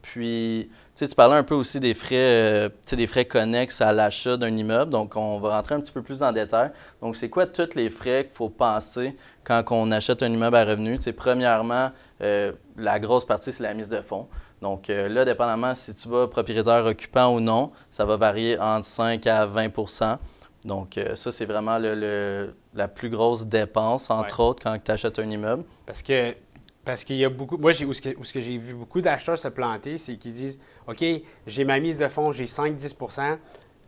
Puis, 0.02 0.70
tu 0.96 1.16
parlais 1.16 1.36
un 1.36 1.44
peu 1.44 1.56
aussi 1.56 1.80
des 1.80 1.94
frais, 1.94 2.16
euh, 2.16 2.70
des 2.92 3.08
frais 3.08 3.26
connexes 3.26 3.82
à 3.82 3.92
l'achat 3.92 4.38
d'un 4.38 4.56
immeuble. 4.56 4.92
Donc, 4.92 5.16
on 5.16 5.40
va 5.40 5.56
rentrer 5.56 5.76
un 5.76 5.80
petit 5.80 5.92
peu 5.92 6.02
plus 6.02 6.22
en 6.22 6.32
détail. 6.32 6.72
Donc, 7.02 7.16
c'est 7.16 7.30
quoi 7.30 7.46
tous 7.46 7.76
les 7.76 7.90
frais 7.90 8.26
qu'il 8.26 8.36
faut 8.36 8.50
penser 8.50 9.16
quand 9.44 9.64
on 9.72 9.92
achète 9.92 10.22
un 10.24 10.32
immeuble 10.32 10.56
à 10.56 10.66
revenu? 10.66 10.98
sais, 11.00 11.14
premièrement, 11.14 11.92
euh, 12.22 12.52
la 12.78 13.00
grosse 13.00 13.26
partie, 13.26 13.52
c'est 13.52 13.64
la 13.64 13.74
mise 13.74 13.90
de 13.90 14.02
fonds. 14.02 14.28
Donc, 14.62 14.90
euh, 14.90 15.10
là, 15.10 15.26
dépendamment 15.26 15.74
si 15.76 15.96
tu 15.96 16.08
vas 16.08 16.28
propriétaire 16.28 16.86
occupant 16.86 17.34
ou 17.34 17.40
non, 17.40 17.72
ça 17.90 18.06
va 18.06 18.18
varier 18.18 18.60
entre 18.60 18.86
5 18.86 19.26
à 19.28 19.48
20% 19.48 20.18
donc, 20.64 21.00
ça, 21.16 21.32
c'est 21.32 21.46
vraiment 21.46 21.80
le, 21.80 22.54
la 22.76 22.88
plus 22.88 23.10
grosse 23.10 23.48
dépense, 23.48 24.12
entre 24.12 24.42
autres, 24.42 24.62
quand 24.62 24.78
tu 24.78 24.92
achètes 24.92 25.18
un 25.18 25.28
immeuble. 25.28 25.64
Parce 25.88 26.04
que 26.04 26.36
parce 26.84 27.04
qu'il 27.04 27.18
y 27.18 27.26
a 27.26 27.30
beaucoup. 27.30 27.58
Moi, 27.58 27.72
où 27.84 27.94
ce 27.94 28.02
que, 28.02 28.10
que 28.10 28.42
j'ai 28.42 28.58
vu 28.58 28.74
beaucoup 28.74 29.02
d'acheteurs 29.02 29.38
se 29.38 29.48
planter, 29.48 29.98
c'est 29.98 30.16
qu'ils 30.18 30.34
disent 30.34 30.60
OK, 30.88 31.04
j'ai 31.48 31.64
ma 31.64 31.80
mise 31.80 31.98
de 31.98 32.08
fonds, 32.08 32.32
j'ai 32.32 32.46
5-10% 32.46 33.38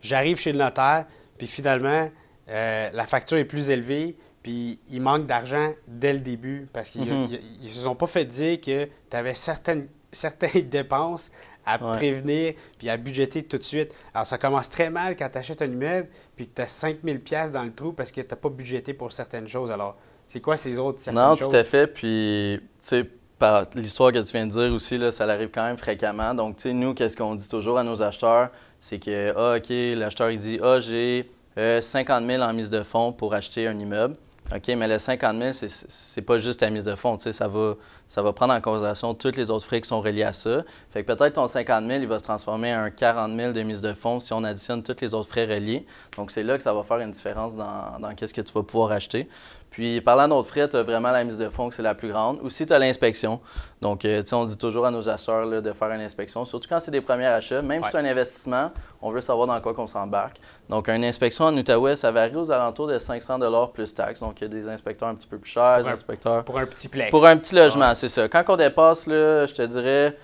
j'arrive 0.04 0.36
chez 0.36 0.52
le 0.52 0.58
notaire, 0.58 1.06
puis 1.36 1.48
finalement, 1.48 2.08
euh, 2.48 2.90
la 2.92 3.06
facture 3.06 3.38
est 3.38 3.46
plus 3.46 3.70
élevée, 3.70 4.16
puis 4.42 4.78
il 4.90 5.00
manque 5.00 5.26
d'argent 5.26 5.72
dès 5.88 6.12
le 6.12 6.20
début 6.20 6.68
parce 6.72 6.90
qu'ils 6.90 7.06
ne 7.06 7.26
mm-hmm. 7.26 7.68
se 7.68 7.80
sont 7.80 7.94
pas 7.94 8.06
fait 8.06 8.26
dire 8.26 8.60
que 8.60 8.84
tu 9.10 9.16
avais 9.16 9.34
certaines, 9.34 9.88
certaines 10.12 10.68
dépenses 10.68 11.32
à 11.66 11.78
prévenir 11.78 12.52
puis 12.76 12.90
à 12.90 12.98
budgéter 12.98 13.42
tout 13.42 13.56
de 13.56 13.62
suite. 13.62 13.94
Alors, 14.12 14.26
ça 14.26 14.36
commence 14.36 14.68
très 14.68 14.90
mal 14.90 15.16
quand 15.16 15.30
tu 15.30 15.38
achètes 15.38 15.62
un 15.62 15.72
immeuble 15.72 16.08
puis 16.36 16.46
que 16.46 16.56
tu 16.56 16.60
as 16.60 16.66
5000 16.66 17.20
pièces 17.20 17.50
dans 17.50 17.62
le 17.62 17.72
trou 17.72 17.94
parce 17.94 18.12
que 18.12 18.20
tu 18.20 18.28
n'as 18.28 18.36
pas 18.36 18.50
budgété 18.50 18.92
pour 18.92 19.12
certaines 19.12 19.48
choses. 19.48 19.70
Alors, 19.70 19.96
c'est 20.26 20.40
quoi 20.40 20.56
ces 20.56 20.78
autres 20.78 21.00
certaines 21.00 21.22
non, 21.22 21.36
tout 21.36 21.54
à 21.54 21.64
fait. 21.64 21.86
Puis, 21.86 22.58
tu 22.60 22.68
sais, 22.80 23.04
par 23.38 23.64
l'histoire 23.74 24.12
que 24.12 24.18
tu 24.18 24.32
viens 24.32 24.46
de 24.46 24.52
dire 24.52 24.72
aussi, 24.72 24.98
là, 24.98 25.12
ça 25.12 25.24
arrive 25.24 25.50
quand 25.52 25.64
même 25.64 25.78
fréquemment. 25.78 26.34
Donc, 26.34 26.56
tu 26.56 26.62
sais, 26.62 26.72
nous, 26.72 26.94
qu'est-ce 26.94 27.16
qu'on 27.16 27.34
dit 27.34 27.48
toujours 27.48 27.78
à 27.78 27.84
nos 27.84 28.02
acheteurs? 28.02 28.50
C'est 28.80 28.98
que, 28.98 29.32
ah, 29.36 29.56
OK, 29.56 29.68
l'acheteur, 29.98 30.30
il 30.30 30.38
dit, 30.38 30.58
ah, 30.62 30.78
j'ai 30.80 31.30
50 31.56 32.22
euh, 32.22 32.26
000 32.26 32.42
en 32.42 32.52
mise 32.52 32.70
de 32.70 32.82
fonds 32.82 33.12
pour 33.12 33.34
acheter 33.34 33.66
un 33.66 33.78
immeuble. 33.78 34.16
OK, 34.54 34.68
mais 34.76 34.86
le 34.86 34.98
50 34.98 35.54
000, 35.54 35.68
c'est 35.88 36.22
pas 36.22 36.38
juste 36.38 36.60
ta 36.60 36.68
mise 36.68 36.84
de 36.84 36.94
fonds. 36.94 37.16
Ça 37.18 37.48
va, 37.48 37.74
ça 38.08 38.20
va 38.20 38.32
prendre 38.34 38.52
en 38.52 38.60
considération 38.60 39.14
tous 39.14 39.36
les 39.36 39.50
autres 39.50 39.64
frais 39.64 39.80
qui 39.80 39.88
sont 39.88 40.02
reliés 40.02 40.22
à 40.22 40.34
ça. 40.34 40.64
Fait 40.90 41.02
que 41.02 41.12
peut-être 41.12 41.34
ton 41.34 41.46
50 41.46 41.86
000, 41.86 42.02
il 42.02 42.06
va 42.06 42.18
se 42.18 42.24
transformer 42.24 42.74
en 42.74 42.80
un 42.80 42.90
40 42.90 43.34
000 43.34 43.52
de 43.52 43.62
mise 43.62 43.80
de 43.80 43.94
fonds 43.94 44.20
si 44.20 44.34
on 44.34 44.44
additionne 44.44 44.82
tous 44.82 44.96
les 45.00 45.14
autres 45.14 45.30
frais 45.30 45.46
reliés. 45.46 45.86
Donc, 46.18 46.30
c'est 46.30 46.42
là 46.42 46.58
que 46.58 46.62
ça 46.62 46.74
va 46.74 46.82
faire 46.82 46.98
une 46.98 47.10
différence 47.10 47.56
dans, 47.56 47.98
dans 47.98 48.14
qu'est-ce 48.14 48.34
que 48.34 48.42
tu 48.42 48.52
vas 48.52 48.62
pouvoir 48.62 48.92
acheter. 48.92 49.28
Puis, 49.74 50.00
parlant 50.00 50.28
d'autres 50.28 50.46
frais, 50.46 50.68
tu 50.68 50.76
as 50.76 50.84
vraiment 50.84 51.10
la 51.10 51.24
mise 51.24 51.36
de 51.36 51.48
fonds 51.48 51.68
qui 51.68 51.74
c'est 51.74 51.82
la 51.82 51.96
plus 51.96 52.08
grande. 52.08 52.38
Aussi, 52.44 52.64
tu 52.64 52.72
as 52.72 52.78
l'inspection. 52.78 53.40
Donc, 53.82 54.04
euh, 54.04 54.22
tu 54.22 54.28
sais, 54.28 54.36
on 54.36 54.44
dit 54.44 54.56
toujours 54.56 54.86
à 54.86 54.92
nos 54.92 55.08
acheteurs 55.08 55.60
de 55.60 55.72
faire 55.72 55.90
une 55.90 56.00
inspection, 56.00 56.44
surtout 56.44 56.68
quand 56.68 56.78
c'est 56.78 56.92
des 56.92 57.00
premiers 57.00 57.26
achats. 57.26 57.60
Même 57.60 57.82
si 57.82 57.90
c'est 57.90 57.98
un 57.98 58.04
investissement, 58.04 58.70
on 59.02 59.10
veut 59.10 59.20
savoir 59.20 59.48
dans 59.48 59.60
quoi 59.60 59.74
qu'on 59.74 59.88
s'embarque. 59.88 60.36
Donc, 60.68 60.88
une 60.88 61.04
inspection 61.04 61.46
en 61.46 61.56
Outaouais, 61.56 61.96
ça 61.96 62.12
varie 62.12 62.36
aux 62.36 62.52
alentours 62.52 62.86
de 62.86 63.00
500 63.00 63.40
plus 63.74 63.92
taxes. 63.92 64.20
Donc, 64.20 64.40
il 64.40 64.44
y 64.44 64.46
a 64.46 64.48
des 64.48 64.68
inspecteurs 64.68 65.08
un 65.08 65.16
petit 65.16 65.26
peu 65.26 65.38
plus 65.38 65.50
chers, 65.50 65.82
des 65.82 65.90
inspecteurs... 65.90 66.44
Pour 66.44 66.56
un 66.56 66.66
petit 66.66 66.86
plex. 66.86 67.10
Pour 67.10 67.26
un 67.26 67.36
petit 67.36 67.56
logement, 67.56 67.96
c'est 67.96 68.08
ça. 68.08 68.28
Quand 68.28 68.44
on 68.46 68.56
dépasse, 68.56 69.08
là, 69.08 69.44
je 69.46 69.54
te 69.54 69.62
dirais 69.62 70.16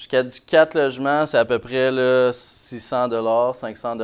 Jusqu'à 0.00 0.22
du 0.22 0.40
4 0.40 0.76
logements, 0.76 1.26
c'est 1.26 1.36
à 1.36 1.44
peu 1.44 1.58
près 1.58 1.90
là, 1.90 2.32
600 2.32 3.10
500 3.52 3.98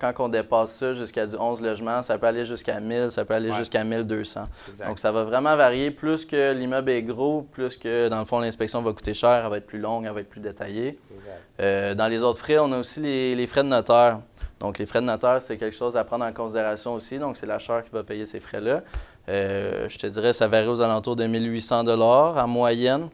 Quand 0.00 0.14
on 0.20 0.30
dépasse 0.30 0.76
ça 0.76 0.94
jusqu'à 0.94 1.26
du 1.26 1.36
11 1.36 1.60
logements, 1.60 2.02
ça 2.02 2.16
peut 2.16 2.26
aller 2.26 2.46
jusqu'à 2.46 2.80
1000, 2.80 3.10
ça 3.10 3.26
peut 3.26 3.34
aller 3.34 3.52
jusqu'à 3.52 3.84
1200. 3.84 4.48
Donc, 4.86 4.98
ça 4.98 5.12
va 5.12 5.24
vraiment 5.24 5.54
varier. 5.54 5.90
Plus 5.90 6.24
que 6.24 6.54
l'immeuble 6.54 6.90
est 6.92 7.02
gros, 7.02 7.42
plus 7.42 7.76
que, 7.76 8.08
dans 8.08 8.20
le 8.20 8.24
fond, 8.24 8.38
l'inspection 8.40 8.80
va 8.80 8.94
coûter 8.94 9.12
cher, 9.12 9.42
elle 9.44 9.50
va 9.50 9.58
être 9.58 9.66
plus 9.66 9.78
longue, 9.78 10.06
elle 10.06 10.14
va 10.14 10.20
être 10.20 10.30
plus 10.30 10.40
détaillée. 10.40 10.98
Euh, 11.60 11.94
dans 11.94 12.08
les 12.08 12.22
autres 12.22 12.38
frais, 12.38 12.58
on 12.58 12.72
a 12.72 12.78
aussi 12.78 13.00
les, 13.00 13.46
frais 13.46 13.62
de 13.62 13.68
notaire. 13.68 14.20
Donc, 14.58 14.78
les 14.78 14.86
frais 14.86 15.02
de 15.02 15.06
notaire, 15.06 15.42
c'est 15.42 15.58
quelque 15.58 15.76
chose 15.76 15.98
à 15.98 16.04
prendre 16.04 16.24
en 16.24 16.32
considération 16.32 16.94
aussi. 16.94 17.18
Donc, 17.18 17.36
c'est 17.36 17.44
l'acheteur 17.44 17.84
qui 17.84 17.90
va 17.90 18.02
payer 18.02 18.24
ces 18.24 18.40
frais-là. 18.40 18.80
Euh, 19.28 19.86
je 19.90 19.98
te 19.98 20.06
dirais, 20.06 20.32
ça 20.32 20.48
varie 20.48 20.68
aux 20.68 20.80
alentours 20.80 21.16
de 21.16 21.26
1800 21.26 21.86
en 21.86 22.48
moyenne. 22.48 23.10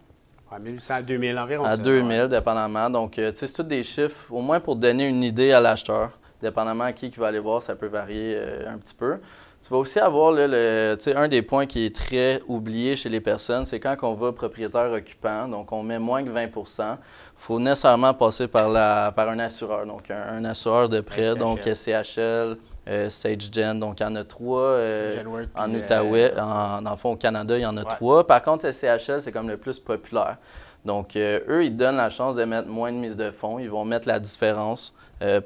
À 0.50 0.58
1800 0.58 0.94
à 0.94 1.02
2000 1.02 1.38
environ. 1.38 1.64
À 1.64 1.76
2000, 1.76 2.28
dépendamment. 2.28 2.88
Donc, 2.88 3.18
euh, 3.18 3.30
tu 3.32 3.38
sais, 3.38 3.46
c'est 3.46 3.52
tous 3.54 3.62
des 3.62 3.82
chiffres, 3.82 4.26
au 4.30 4.40
moins 4.40 4.60
pour 4.60 4.76
donner 4.76 5.06
une 5.06 5.22
idée 5.22 5.52
à 5.52 5.60
l'acheteur. 5.60 6.10
Dépendamment 6.40 6.84
à 6.84 6.92
qui 6.92 7.10
qui 7.10 7.18
va 7.18 7.26
aller 7.26 7.38
voir, 7.38 7.62
ça 7.62 7.74
peut 7.74 7.88
varier 7.88 8.34
euh, 8.36 8.72
un 8.72 8.78
petit 8.78 8.94
peu. 8.94 9.18
Tu 9.60 9.70
vas 9.70 9.78
aussi 9.78 9.98
avoir 9.98 10.30
le, 10.30 10.96
un 11.16 11.28
des 11.28 11.42
points 11.42 11.66
qui 11.66 11.84
est 11.84 11.94
très 11.94 12.40
oublié 12.46 12.94
chez 12.94 13.08
les 13.08 13.20
personnes, 13.20 13.64
c'est 13.64 13.80
quand 13.80 13.96
on 14.02 14.14
va 14.14 14.30
propriétaire 14.32 14.92
occupant, 14.92 15.48
donc 15.48 15.72
on 15.72 15.82
met 15.82 15.98
moins 15.98 16.22
que 16.22 16.30
20% 16.30 16.96
il 17.38 17.44
faut 17.44 17.58
nécessairement 17.58 18.14
passer 18.14 18.46
par, 18.46 18.68
la, 18.68 19.12
par 19.14 19.28
un 19.28 19.38
assureur, 19.40 19.84
donc 19.84 20.12
un, 20.12 20.44
assureur 20.44 20.88
de 20.88 21.00
prêt, 21.00 21.34
donc 21.34 21.62
CHL, 21.62 22.56
euh, 22.88 23.08
SageGen, 23.08 23.78
donc 23.78 24.00
il 24.00 24.02
y 24.02 24.06
en 24.06 24.16
a 24.16 24.24
trois 24.24 24.60
euh, 24.60 25.22
en 25.54 25.72
Outaouais, 25.74 26.32
euh, 26.36 26.80
dans 26.80 26.90
le 26.90 26.96
fond 26.96 27.12
au 27.12 27.16
Canada, 27.16 27.56
il 27.56 27.62
y 27.62 27.66
en 27.66 27.76
a 27.76 27.84
trois. 27.84 28.26
Par 28.26 28.42
contre, 28.42 28.70
CHL, 28.70 29.20
c'est 29.20 29.32
comme 29.32 29.48
le 29.48 29.56
plus 29.56 29.78
populaire. 29.78 30.38
Donc, 30.84 31.16
eux, 31.16 31.64
ils 31.64 31.76
donnent 31.76 31.96
la 31.96 32.08
chance 32.08 32.36
de 32.36 32.44
mettre 32.44 32.68
moins 32.68 32.90
de 32.90 32.96
mise 32.96 33.16
de 33.16 33.30
fonds. 33.30 33.58
Ils 33.58 33.68
vont 33.68 33.84
mettre 33.84 34.08
la 34.08 34.20
différence 34.20 34.94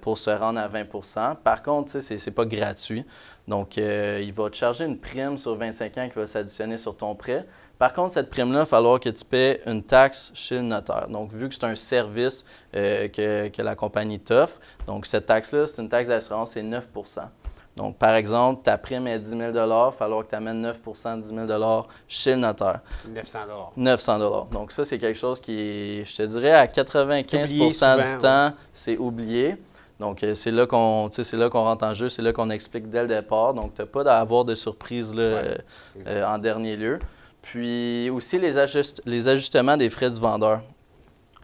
pour 0.03 0.19
se 0.19 0.31
rendre 0.31 0.61
à 0.61 0.69
20% 0.69 1.37
Par 1.37 1.63
contre, 1.63 2.01
ce 2.01 2.15
n'est 2.15 2.35
pas 2.35 2.45
gratuit. 2.45 3.05
Donc, 3.49 3.77
euh, 3.77 4.21
il 4.23 4.33
va 4.33 4.49
te 4.51 4.57
charger 4.57 4.85
une 4.85 4.99
prime 4.99 5.37
sur 5.37 5.57
25 5.57 5.99
ans 5.99 6.09
qui 6.09 6.19
va 6.19 6.27
s'additionner 6.27 6.77
sur 6.77 6.97
ton 6.97 7.15
prêt. 7.15 7.45
Par 7.83 7.93
contre, 7.93 8.13
cette 8.13 8.31
prime-là, 8.31 8.61
il 8.61 8.63
va 8.63 8.67
falloir 8.67 9.01
que 9.01 9.09
tu 9.09 9.25
paies 9.25 9.61
une 9.67 9.83
taxe 9.83 10.31
chez 10.35 10.55
le 10.55 10.63
notaire. 10.63 11.09
Donc, 11.09 11.33
vu 11.33 11.49
que 11.49 11.55
c'est 11.57 11.65
un 11.65 11.75
service 11.75 12.47
euh, 12.77 13.09
que, 13.09 13.61
la 13.61 13.75
compagnie 13.75 14.21
t'offre, 14.21 14.61
donc 14.87 15.05
cette 15.05 15.27
taxe-là, 15.27 15.67
c'est 15.67 15.83
une 15.83 15.89
taxe 15.89 16.09
d'assurance, 16.09 16.53
c'est 16.53 16.63
9% 16.63 16.81
donc, 17.75 17.97
par 17.97 18.15
exemple, 18.15 18.63
ta 18.63 18.79
prime 18.79 19.09
est 19.09 19.19
10 19.19 19.31
000 19.31 19.43
il 19.43 19.53
va 19.55 19.91
falloir 19.91 20.23
que 20.23 20.29
tu 20.29 20.35
amènes 20.37 20.65
9% 20.65 21.17
de 21.17 21.23
10 21.23 21.29
000 21.49 21.87
chez 22.07 22.33
le 22.33 22.37
notaire. 22.37 22.81
900 23.09 23.39
900 23.77 24.49
Donc, 24.53 24.71
ça, 24.71 24.85
c'est 24.85 24.99
quelque 24.99 25.19
chose 25.19 25.41
qui, 25.41 26.05
je 26.05 26.15
te 26.15 26.23
dirais, 26.23 26.53
à 26.53 26.67
95% 26.67 28.13
du 28.13 28.19
temps, 28.19 28.53
c'est 28.73 28.99
oublié. 28.99 29.57
Donc, 29.99 30.23
euh, 30.23 30.35
c'est 30.35 30.51
là 30.51 30.67
qu'on 30.67 31.09
là 31.33 31.49
qu'on 31.49 31.63
rentre 31.63 31.85
en 31.85 31.95
jeu, 31.95 32.09
c'est 32.09 32.23
là 32.23 32.33
qu'on 32.33 32.51
explique 32.51 32.91
dès 32.91 33.03
le 33.03 33.09
départ. 33.09 33.55
Donc, 33.55 33.75
tu 33.75 33.81
n'as 33.81 33.87
pas 33.87 34.03
à 34.03 34.21
avoir 34.21 34.45
de 34.45 34.55
surprise 34.55 35.15
là, 35.15 35.23
euh, 35.23 35.55
euh, 36.07 36.25
en 36.27 36.39
dernier 36.39 36.77
lieu. 36.77 36.99
Puis 37.43 38.09
aussi 38.11 38.39
les, 38.39 38.53
les 39.05 39.29
ajustements 39.29 39.77
des 39.77 39.91
frais 39.91 40.11
du 40.11 40.21
vendeur. 40.21 40.63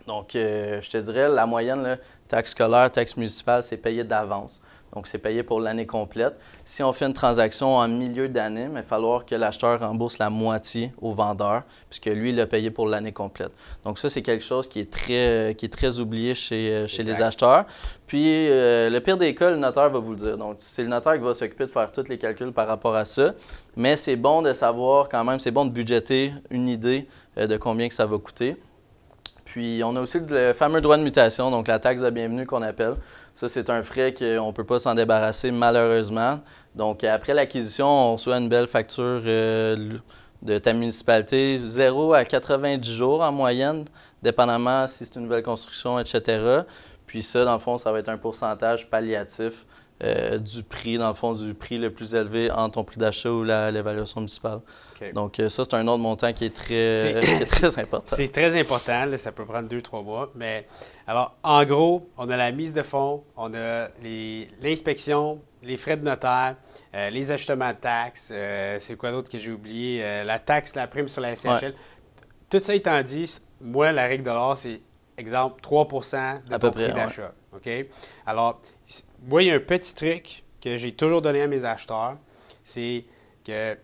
Donc, 0.07 0.31
je 0.33 0.89
te 0.89 0.97
dirais, 0.97 1.29
la 1.29 1.45
moyenne, 1.45 1.83
là, 1.83 1.97
taxe 2.29 2.53
scolaire, 2.53 2.91
taxe 2.91 3.17
municipale, 3.17 3.63
c'est 3.63 3.77
payé 3.77 4.05
d'avance. 4.05 4.61
Donc, 4.95 5.07
c'est 5.07 5.19
payé 5.19 5.43
pour 5.43 5.61
l'année 5.61 5.87
complète. 5.87 6.35
Si 6.65 6.83
on 6.83 6.93
fait 6.93 7.07
une 7.07 7.13
transaction 7.13 7.77
en 7.77 7.89
milieu 7.89 8.29
d'année, 8.29 8.65
il 8.65 8.75
va 8.75 8.83
falloir 8.83 9.27
que 9.27 9.35
l'acheteur 9.35 9.81
rembourse 9.81 10.19
la 10.19 10.31
moitié 10.31 10.93
au 11.01 11.13
vendeur, 11.13 11.63
puisque 11.91 12.07
lui, 12.07 12.31
il 12.31 12.41
a 12.41 12.47
payé 12.47 12.71
pour 12.71 12.87
l'année 12.87 13.13
complète. 13.13 13.53
Donc, 13.85 13.99
ça, 13.99 14.09
c'est 14.09 14.23
quelque 14.23 14.45
chose 14.45 14.69
qui 14.69 14.81
est 14.81 14.91
très, 14.91 15.55
qui 15.57 15.67
est 15.67 15.73
très 15.73 15.99
oublié 16.01 16.35
chez, 16.35 16.71
euh, 16.73 16.87
chez 16.87 17.03
les 17.03 17.21
acheteurs. 17.21 17.65
Puis, 18.07 18.49
euh, 18.49 18.89
le 18.89 19.01
pire 19.01 19.19
des 19.19 19.35
cas, 19.35 19.51
le 19.51 19.59
notaire 19.59 19.91
va 19.91 19.99
vous 19.99 20.13
le 20.13 20.17
dire. 20.17 20.39
Donc, 20.39 20.57
c'est 20.59 20.83
le 20.83 20.89
notaire 20.89 21.15
qui 21.15 21.21
va 21.21 21.35
s'occuper 21.35 21.65
de 21.65 21.71
faire 21.71 21.93
tous 21.93 22.09
les 22.09 22.19
calculs 22.19 22.53
par 22.53 22.67
rapport 22.67 22.95
à 22.95 23.05
ça. 23.05 23.35
Mais 23.77 23.97
c'est 23.97 24.17
bon 24.17 24.43
de 24.43 24.53
savoir 24.53 25.09
quand 25.09 25.23
même, 25.25 25.39
c'est 25.39 25.51
bon 25.51 25.65
de 25.65 25.71
budgéter 25.71 26.33
une 26.51 26.69
idée 26.69 27.07
euh, 27.37 27.47
de 27.47 27.57
combien 27.57 27.89
que 27.89 27.95
ça 27.95 28.07
va 28.07 28.19
coûter. 28.19 28.57
Puis, 29.49 29.81
on 29.83 29.97
a 29.97 30.01
aussi 30.03 30.21
le 30.29 30.53
fameux 30.53 30.83
droit 30.83 30.99
de 30.99 31.03
mutation, 31.03 31.51
donc 31.51 31.69
la 31.69 31.79
taxe 31.79 32.03
de 32.03 32.11
bienvenue 32.11 32.45
qu'on 32.45 32.61
appelle. 32.61 32.97
Ça, 33.33 33.49
c'est 33.49 33.71
un 33.71 33.83
frais 33.83 34.13
qu'on 34.13 34.49
ne 34.49 34.53
peut 34.53 34.65
pas 34.65 34.79
s'en 34.79 34.95
débarrasser 34.95 35.51
malheureusement. 35.51 36.41
Donc, 36.75 37.03
après 37.03 37.33
l'acquisition, 37.33 37.87
on 37.87 38.13
reçoit 38.13 38.37
une 38.37 38.51
belle 38.51 38.67
facture 38.67 39.23
euh, 39.25 39.97
de 40.43 40.59
ta 40.59 40.75
municipalité, 40.75 41.59
0 41.67 42.13
à 42.13 42.27
90 42.27 42.93
jours 42.93 43.23
en 43.23 43.33
moyenne, 43.33 43.87
dépendamment 44.23 44.87
si 44.87 45.07
c'est 45.07 45.17
une 45.17 45.23
nouvelle 45.23 45.43
construction, 45.43 45.99
etc. 45.99 46.61
Puis 47.07 47.23
ça, 47.23 47.47
dans 47.47 47.55
le 47.55 47.59
fond, 47.59 47.79
ça 47.79 47.91
va 47.91 48.01
être 48.01 48.11
un 48.11 48.19
pourcentage 48.19 48.91
palliatif 48.91 49.65
euh, 50.05 50.39
du 50.39 50.63
prix, 50.63 50.97
dans 50.97 51.09
le 51.09 51.15
fond, 51.15 51.33
du 51.33 51.55
prix 51.55 51.77
le 51.77 51.91
plus 51.91 52.15
élevé 52.15 52.53
entre 52.53 52.75
ton 52.75 52.85
prix 52.85 52.99
d'achat 52.99 53.31
ou 53.31 53.43
l'évaluation 53.43 54.21
municipale. 54.21 54.61
Donc, 55.13 55.41
euh, 55.41 55.49
ça, 55.49 55.65
c'est 55.65 55.75
un 55.75 55.89
autre 55.89 55.99
montant 55.99 56.33
qui 56.33 56.45
est 56.45 56.55
très, 56.55 57.21
très 57.47 57.79
important. 57.81 58.15
C'est 58.17 58.31
très 58.31 58.57
important. 58.59 59.17
ça 59.17 59.33
peut 59.33 59.45
prendre 59.45 59.69
deux, 59.69 59.83
trois 59.83 60.03
mois. 60.03 60.31
Mais 60.37 60.69
alors, 61.07 61.37
en 61.43 61.65
gros, 61.65 62.09
on 62.17 62.31
a 62.31 62.37
la 62.37 62.53
mise 62.53 62.73
de 62.73 62.83
fonds, 62.83 63.25
on 63.37 63.53
a 63.55 63.89
l'inspection, 64.63 65.41
les, 65.65 65.77
frais 65.77 65.97
de 65.97 66.05
notaire, 66.05 66.55
euh, 66.95 67.11
les 67.11 67.33
ajustements 67.33 67.73
de 67.73 67.79
taxes. 67.79 68.33
c'est 68.79 68.97
quoi 68.97 69.11
d'autre 69.11 69.31
que 69.31 69.39
j'ai 69.39 69.51
oublié? 69.51 70.23
la 70.25 70.39
taxe, 70.39 70.77
la 70.77 70.87
prime 70.87 71.09
sur 71.09 71.23
la 71.23 71.35
SHL. 71.35 71.75
Tout 72.49 72.61
ça 72.61 72.75
étant 72.75 73.03
dit, 73.03 73.41
moi, 73.61 73.91
la 73.91 74.05
règle 74.05 74.23
de 74.23 74.31
l'or, 74.31 74.57
c'est, 74.57 74.81
exemple, 75.17 75.61
3% 75.61 76.45
de 76.45 76.57
ton 76.57 76.71
prix 76.71 76.93
d'achat. 76.93 77.33
OK? 77.55 77.69
Alors, 78.27 78.61
moi, 79.23 79.43
il 79.43 79.47
y 79.49 79.51
a 79.51 79.55
un 79.55 79.61
petit 79.61 79.95
truc 79.95 80.45
que 80.61 80.77
j'ai 80.77 80.93
toujours 80.93 81.23
donné 81.23 81.43
à 81.43 81.47
mes 81.47 81.65
acheteurs, 81.65 82.17
c'est 82.65 83.05
que 83.45 83.77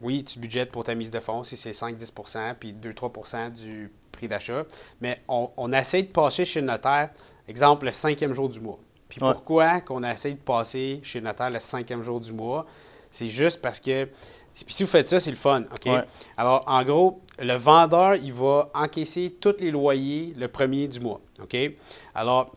oui, 0.00 0.24
tu 0.24 0.38
budgètes 0.38 0.70
pour 0.70 0.84
ta 0.84 0.94
mise 0.94 1.10
de 1.10 1.20
fonds 1.20 1.44
si 1.44 1.56
c'est 1.56 1.70
5-10% 1.70 2.56
puis 2.58 2.74
2-3% 2.74 3.52
du 3.52 3.90
prix 4.10 4.28
d'achat, 4.28 4.64
mais 5.00 5.22
on, 5.28 5.72
essaie 5.72 6.02
de 6.02 6.08
passer 6.08 6.44
chez 6.44 6.60
le 6.60 6.66
notaire, 6.66 7.10
exemple, 7.48 7.86
le 7.86 7.92
cinquième 7.92 8.32
jour 8.32 8.48
du 8.48 8.60
mois. 8.60 8.78
Puis 9.08 9.20
pourquoi 9.20 9.80
qu'on 9.80 10.02
essaie 10.02 10.32
de 10.32 10.38
passer 10.38 11.00
chez 11.02 11.20
le 11.20 11.26
notaire 11.26 11.50
le 11.50 11.60
cinquième 11.60 12.02
jour 12.02 12.20
du 12.20 12.32
mois? 12.32 12.66
C'est 13.10 13.28
juste 13.28 13.60
parce 13.60 13.78
que 13.78 14.08
si 14.54 14.82
vous 14.82 14.88
faites 14.88 15.08
ça, 15.08 15.20
c'est 15.20 15.30
le 15.30 15.36
fun. 15.36 15.62
OK? 15.62 15.90
Alors, 16.36 16.64
en 16.66 16.82
gros, 16.84 17.20
le 17.38 17.54
vendeur, 17.54 18.16
il 18.16 18.32
va 18.32 18.70
encaisser 18.74 19.36
tous 19.40 19.56
les 19.60 19.70
loyers 19.70 20.34
le 20.36 20.48
premier 20.48 20.88
du 20.88 21.00
mois. 21.00 21.20
OK? 21.42 21.56
Alors, 22.14 22.54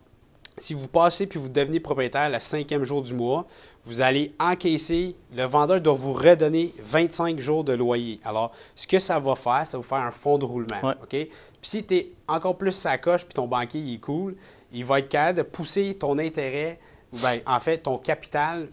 si 0.57 0.73
vous 0.73 0.87
passez 0.87 1.27
puis 1.27 1.39
vous 1.39 1.49
devenez 1.49 1.79
propriétaire 1.79 2.29
le 2.29 2.39
cinquième 2.39 2.83
jour 2.83 3.01
du 3.01 3.13
mois, 3.13 3.45
vous 3.83 4.01
allez 4.01 4.33
encaisser, 4.39 5.15
le 5.35 5.43
vendeur 5.43 5.81
doit 5.81 5.93
vous 5.93 6.13
redonner 6.13 6.73
25 6.79 7.39
jours 7.39 7.63
de 7.63 7.73
loyer. 7.73 8.19
Alors, 8.23 8.51
ce 8.73 8.87
que 8.87 8.99
ça 8.99 9.19
va 9.19 9.35
faire, 9.35 9.67
ça 9.67 9.77
va 9.77 9.81
vous 9.81 9.87
faire 9.87 9.99
un 9.99 10.11
fonds 10.11 10.37
de 10.37 10.45
roulement. 10.45 10.81
OK? 11.03 11.09
Puis 11.09 11.29
si 11.61 11.83
tu 11.83 11.95
es 11.95 12.11
encore 12.27 12.57
plus 12.57 12.71
sacoche 12.71 13.25
puis 13.25 13.33
ton 13.33 13.47
banquier 13.47 13.79
il 13.81 13.95
est 13.95 13.99
cool, 13.99 14.35
il 14.71 14.85
va 14.85 14.99
être 14.99 15.09
capable 15.09 15.39
de 15.39 15.43
pousser 15.43 15.95
ton 15.95 16.17
intérêt, 16.17 16.79
ben, 17.21 17.39
en 17.45 17.59
fait, 17.59 17.79
ton 17.79 17.97
capital 17.97 18.67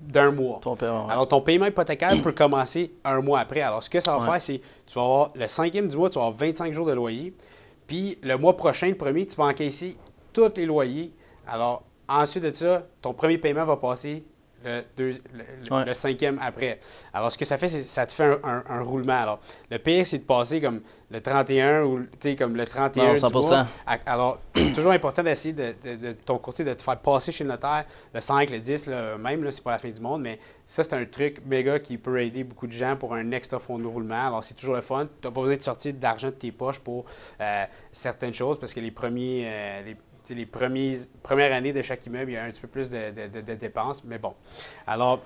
d'un 0.00 0.30
mois. 0.30 0.58
Ton 0.60 0.76
paiement, 0.76 1.08
Alors, 1.08 1.26
ton 1.26 1.40
paiement 1.40 1.66
hypothécaire 1.66 2.14
peut 2.22 2.32
commencer 2.32 2.92
un 3.04 3.20
mois 3.20 3.40
après. 3.40 3.62
Alors, 3.62 3.82
ce 3.82 3.90
que 3.90 4.00
ça 4.00 4.16
va 4.16 4.24
faire, 4.24 4.40
c'est 4.40 4.60
tu 4.86 4.94
vas 4.94 5.02
avoir 5.02 5.30
le 5.34 5.48
cinquième 5.48 5.88
du 5.88 5.96
mois, 5.96 6.10
tu 6.10 6.18
vas 6.18 6.26
avoir 6.26 6.38
25 6.38 6.72
jours 6.72 6.86
de 6.86 6.92
loyer. 6.92 7.34
Puis 7.86 8.18
le 8.22 8.36
mois 8.36 8.56
prochain, 8.56 8.88
le 8.88 8.96
premier, 8.96 9.26
tu 9.26 9.36
vas 9.36 9.44
encaisser 9.44 9.96
tous 10.34 10.52
les 10.56 10.66
loyers. 10.66 11.14
Alors, 11.46 11.84
ensuite 12.08 12.44
de 12.44 12.52
ça, 12.52 12.86
ton 13.00 13.14
premier 13.14 13.38
paiement 13.38 13.64
va 13.64 13.76
passer 13.76 14.24
le, 14.96 15.94
cinquième 15.94 16.38
après. 16.40 16.80
Alors, 17.12 17.30
ce 17.30 17.38
que 17.38 17.44
ça 17.44 17.58
fait, 17.58 17.68
c'est 17.68 17.82
ça 17.82 18.06
te 18.06 18.12
fait 18.12 18.38
un, 18.42 18.82
roulement. 18.82 19.20
Alors, 19.20 19.40
le 19.70 19.78
pire, 19.78 20.06
c'est 20.06 20.18
de 20.18 20.24
passer 20.24 20.60
comme 20.60 20.80
le 21.10 21.20
31 21.20 21.82
ou 21.84 22.06
comme 22.38 22.56
le 22.56 22.64
31 22.64 23.04
non, 23.04 23.14
100%. 23.14 23.66
alors, 24.06 24.40
c'est 24.54 24.72
toujours 24.74 24.92
important 24.92 25.22
d'essayer 25.22 25.54
de, 25.54 26.12
ton 26.12 26.38
côté 26.38 26.64
de 26.64 26.72
te 26.72 26.82
faire 26.82 26.98
passer 26.98 27.30
chez 27.30 27.44
le 27.44 27.50
notaire 27.50 27.84
le 28.12 28.20
5, 28.20 28.50
le 28.50 28.60
10, 28.60 28.88
même, 29.18 29.44
là, 29.44 29.50
c'est 29.50 29.62
pas 29.62 29.72
la 29.72 29.78
fin 29.78 29.90
du 29.90 30.00
monde, 30.00 30.22
mais 30.22 30.38
ça, 30.66 30.82
c'est 30.82 30.94
un 30.94 31.04
truc 31.04 31.42
méga 31.44 31.78
qui 31.78 31.98
peut 31.98 32.20
aider 32.22 32.44
beaucoup 32.44 32.66
de 32.66 32.72
gens 32.72 32.96
pour 32.96 33.14
un 33.14 33.30
extra 33.32 33.58
fonds 33.58 33.78
de 33.78 33.86
roulement. 33.86 34.28
Alors, 34.28 34.44
c'est 34.44 34.54
toujours 34.54 34.76
le 34.76 34.80
fun. 34.80 35.06
Tu 35.20 35.28
n'as 35.28 35.34
pas 35.34 35.40
besoin 35.40 35.56
de 35.56 35.62
sortir 35.62 35.94
de 35.94 36.02
l'argent 36.02 36.28
de 36.28 36.32
tes 36.32 36.52
poches 36.52 36.78
pour 36.78 37.04
euh, 37.40 37.64
certaines 37.92 38.34
choses 38.34 38.58
parce 38.58 38.72
que 38.72 38.80
les 38.80 38.90
premiers, 38.90 39.44
euh, 39.46 39.82
les 39.82 39.96
premières 40.46 41.52
années 41.52 41.72
de 41.72 41.82
chaque 41.82 42.06
immeuble, 42.06 42.30
il 42.30 42.34
y 42.34 42.36
a 42.36 42.44
un 42.44 42.50
petit 42.50 42.60
peu 42.60 42.68
plus 42.68 42.90
de, 42.90 43.54
dépenses, 43.54 44.04
mais 44.04 44.18
bon. 44.18 44.34
Alors, 44.86 45.22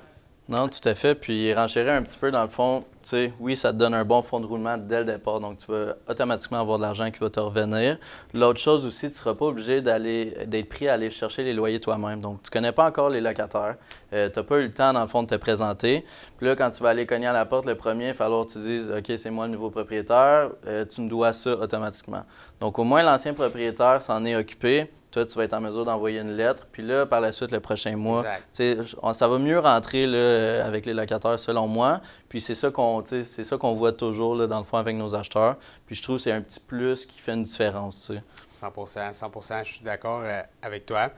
non, 0.49 0.67
tout 0.69 0.89
à 0.89 0.95
fait. 0.95 1.15
Puis 1.15 1.53
renchérir 1.53 1.93
un 1.93 2.03
petit 2.03 2.17
peu, 2.17 2.31
dans 2.31 2.43
le 2.43 2.49
fond, 2.49 2.85
tu 3.03 3.11
sais, 3.11 3.33
oui, 3.39 3.55
ça 3.55 3.71
te 3.71 3.77
donne 3.77 3.93
un 3.93 4.05
bon 4.05 4.23
fonds 4.23 4.41
de 4.41 4.47
roulement 4.47 4.79
dès 4.79 5.01
le 5.01 5.05
départ, 5.05 5.41
donc 5.41 5.59
tu 5.59 5.71
vas 5.71 5.95
automatiquement 6.09 6.59
avoir 6.59 6.79
de 6.79 6.85
l'argent 6.85 7.11
qui 7.11 7.19
va 7.19 7.29
te 7.29 7.39
revenir. 7.39 7.99
L'autre 8.33 8.59
chose 8.59 8.87
aussi, 8.87 9.01
tu 9.01 9.07
ne 9.07 9.11
seras 9.11 9.35
pas 9.35 9.45
obligé 9.45 9.83
d'être 9.83 10.69
pris 10.71 10.89
à 10.89 10.95
aller 10.95 11.11
chercher 11.11 11.45
les 11.45 11.53
loyers 11.53 11.81
toi-même. 11.81 12.23
Donc, 12.23 12.43
tu 12.43 12.49
ne 12.49 12.53
connais 12.53 12.73
pas 12.73 12.87
encore 12.87 13.11
les 13.11 13.21
locataires. 13.21 13.77
Euh, 14.15 14.31
tu 14.31 14.39
n'as 14.39 14.43
pas 14.43 14.59
eu 14.59 14.63
le 14.63 14.71
temps, 14.71 14.95
dans 14.95 15.03
le 15.03 15.07
fond, 15.07 15.23
de 15.23 15.29
te 15.29 15.35
présenter. 15.35 16.07
Puis 16.39 16.47
là, 16.47 16.57
quand 16.57 16.71
tu 16.71 16.83
vas 16.83 16.89
aller 16.91 17.05
cogner 17.05 17.27
à 17.27 17.35
la 17.35 17.45
porte, 17.45 17.67
le 17.67 17.75
premier, 17.75 18.05
il 18.05 18.09
va 18.09 18.15
falloir 18.15 18.47
que 18.47 18.53
tu 18.53 18.59
dises 18.59 18.91
OK, 18.91 19.13
c'est 19.19 19.31
moi 19.31 19.47
le 19.47 19.53
nouveau 19.53 19.69
propriétaire, 19.69 20.49
euh, 20.67 20.87
tu 20.87 21.03
me 21.03 21.11
dois 21.11 21.35
ça 21.35 21.51
automatiquement. 21.51 22.23
Donc, 22.59 22.79
au 22.79 22.85
moins, 22.85 23.03
l'ancien 23.03 23.35
propriétaire 23.35 24.01
s'en 24.01 24.25
est 24.25 24.35
occupé 24.35 24.91
toi, 25.11 25.25
tu 25.25 25.37
vas 25.37 25.45
être 25.45 25.55
en 25.55 25.61
mesure 25.61 25.85
d'envoyer 25.85 26.21
une 26.21 26.37
lettre. 26.37 26.67
Puis 26.71 26.83
là, 26.83 27.07
par 27.07 27.21
la 27.21 27.33
suite, 27.33 27.51
le 27.51 27.61
prochain 27.61 27.97
mois, 27.97 28.25
ça 28.53 29.29
va 29.29 29.39
mieux 29.39 29.59
rentrer 29.59 30.07
là, 30.07 30.65
avec 30.65 30.87
les 30.87 30.95
locataires, 30.95 31.41
selon 31.41 31.67
moi. 31.67 32.01
Puis 32.29 32.41
c'est 32.41 32.55
ça 32.55 32.71
qu'on 32.71 33.03
c'est 33.05 33.25
ça 33.25 33.57
qu'on 33.57 33.75
voit 33.75 33.93
toujours 33.93 34.35
là, 34.35 34.47
dans 34.47 34.59
le 34.59 34.65
fond 34.65 34.77
avec 34.77 34.97
nos 34.97 35.15
acheteurs. 35.15 35.57
Puis 35.87 35.97
je 35.97 36.03
trouve 36.03 36.17
que 36.17 36.23
c'est 36.23 36.33
un 36.33 36.43
petit 36.43 36.61
plus 36.61 37.07
qui 37.07 37.19
fait 37.19 37.33
une 37.33 37.43
différence. 37.43 38.13
100% 38.61 39.13
100% 39.13 39.65
je 39.65 39.73
suis 39.75 39.85
d'accord 39.85 40.23
euh, 40.25 40.43
avec 40.63 40.85
toi. 40.85 41.11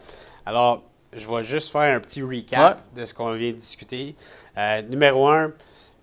Alors, 0.44 0.82
je 1.12 1.28
vais 1.28 1.42
juste 1.42 1.72
faire 1.72 1.96
un 1.96 2.00
petit 2.00 2.22
recap 2.22 2.82
de 2.94 3.04
ce 3.04 3.14
qu'on 3.14 3.32
vient 3.32 3.50
de 3.50 3.56
discuter. 3.56 4.14
Euh, 4.56 4.82
numéro 4.82 5.28
un, 5.28 5.52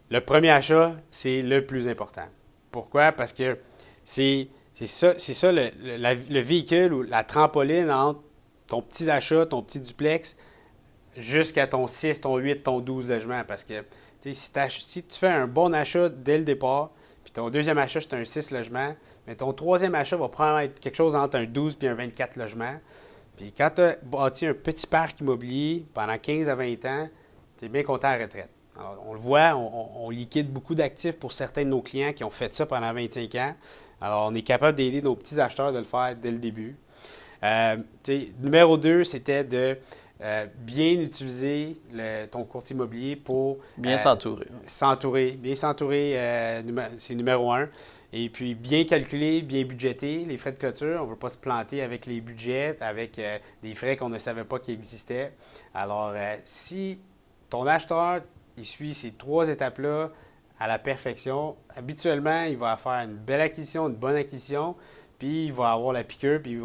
le 0.10 0.21
premier 0.21 0.50
achat, 0.50 0.95
c'est 1.12 1.41
le 1.41 1.65
plus 1.65 1.88
important. 1.88 2.26
Pourquoi? 2.71 3.12
Parce 3.12 3.34
que 3.34 3.58
c'est 4.04 4.50
c'est 4.78 4.86
ça, 4.86 5.13
c'est 5.18 5.34
ça 5.34 5.52
le, 5.52 6.40
véhicule 6.40 6.94
ou 6.94 7.02
la 7.02 7.24
trampoline 7.24 7.90
entre 7.90 8.20
ton 8.68 8.84
petit 8.84 9.10
achat, 9.10 9.48
ton 9.48 9.63
petit 9.63 9.80
duplex, 9.80 10.38
jusqu'à 11.16 11.66
ton 11.66 11.88
6, 11.88 12.22
ton 12.22 12.38
8, 12.38 12.62
ton 12.62 12.80
12 12.80 13.10
logements. 13.10 13.42
Parce 13.48 13.63
que 13.63 13.84
si, 14.20 15.04
tu 15.04 15.18
fais 15.18 15.30
un 15.30 15.48
bon 15.48 15.74
achat 15.74 16.10
dès 16.10 16.38
le 16.38 16.44
départ, 16.44 16.92
puis 17.24 17.34
ton 17.34 17.50
deuxième 17.50 17.80
achat, 17.80 18.02
c'est 18.02 18.13
un 18.13 18.24
6 18.24 18.52
logements, 18.52 18.96
mais 19.26 19.36
ton 19.36 19.52
troisième 19.52 19.96
achat 19.96 20.16
va 20.16 20.30
probablement 20.30 20.60
être 20.60 20.80
quelque 20.80 20.98
chose 20.98 21.16
entre 21.16 21.38
un 21.38 21.46
12 21.46 21.80
et 21.82 21.88
un 21.88 21.96
24 21.96 22.36
logements. 22.36 22.78
Puis 23.36 23.52
quand 23.58 23.72
tu 23.74 23.82
as 23.82 23.98
bâti 24.04 24.46
un 24.46 24.54
petit 24.54 24.86
parc 24.86 25.20
immobilier 25.22 25.88
pendant 25.92 26.20
15 26.20 26.50
à 26.50 26.54
20 26.54 26.86
ans, 26.86 27.10
tu 27.58 27.66
es 27.66 27.70
bien 27.70 27.82
content 27.82 28.10
à 28.10 28.18
retraite. 28.18 28.52
on 29.08 29.13
le 29.13 29.20
voit, 29.20 29.56
on, 29.56 30.06
on 30.06 30.12
liquide 30.12 30.54
beaucoup 30.54 30.76
d'actifs 30.76 31.18
pour 31.18 31.32
certains 31.32 31.63
de 31.63 31.70
nos 31.70 31.82
clients 31.82 32.13
qui 32.13 32.24
ont 32.24 32.30
fait 32.30 32.54
ça 32.54 32.68
pendant 32.68 32.94
25 32.94 33.34
ans. 33.34 33.56
Alors, 34.02 34.30
on 34.30 34.36
est 34.36 34.42
capable 34.42 34.78
d'aider 34.78 35.02
nos 35.02 35.16
petits 35.16 35.40
acheteurs 35.40 35.72
de 35.72 35.80
le 35.80 35.84
faire 35.84 36.16
dès 36.16 36.32
le 36.32 36.38
début. 36.38 36.76
Euh, 37.44 37.78
numéro 38.40 38.78
2, 38.78 39.04
c'était 39.04 39.44
de 39.44 39.78
euh, 40.22 40.46
bien 40.58 40.94
utiliser 40.94 41.78
ton 42.32 42.44
courtier 42.44 42.76
immobilier 42.76 43.16
pour... 43.16 43.58
Bien 43.78 43.96
euh, 43.96 43.98
s'entourer. 43.98 44.48
S'entourer. 44.66 45.32
Bien 45.32 45.56
s'entourer, 45.56 46.64
c'est 46.98 47.16
numéro 47.16 47.52
un. 47.52 47.70
Et 48.14 48.30
puis, 48.30 48.56
bien 48.56 48.86
calculer, 48.86 49.42
bien 49.42 49.64
budgéter 49.64 50.26
les 50.26 50.38
frais 50.38 50.52
de 50.52 50.58
clôture. 50.58 51.00
On 51.02 51.06
ne 51.06 51.10
veut 51.10 51.16
pas 51.18 51.30
se 51.30 51.38
planter 51.38 51.82
avec 51.82 52.06
les 52.06 52.22
budgets, 52.22 52.78
avec 52.80 53.20
des 53.62 53.76
frais 53.76 53.98
qu'on 53.98 54.10
ne 54.10 54.20
savait 54.20 54.46
pas 54.46 54.60
qu'ils 54.60 54.76
existaient. 54.76 55.34
Alors, 55.74 56.14
si 56.44 57.00
ton 57.50 57.66
acheteur, 57.66 58.22
il 58.58 58.66
suit 58.66 58.94
ces 58.94 59.12
trois 59.12 59.50
étapes-là, 59.50 60.12
à 60.60 60.67
la 60.67 60.80
perfection. 60.80 61.56
Habituellement, 61.76 62.43
il 62.43 62.58
va 62.58 62.78
faire 62.78 63.04
une 63.04 63.15
belle 63.15 63.41
acquisition, 63.41 63.88
une 63.88 63.96
bonne 63.96 64.15
acquisition, 64.15 64.76
puis 65.20 65.46
il 65.46 65.54
va 65.54 65.72
avoir 65.72 65.93
la 65.93 66.04
piqûre, 66.04 66.39
puis 66.41 66.60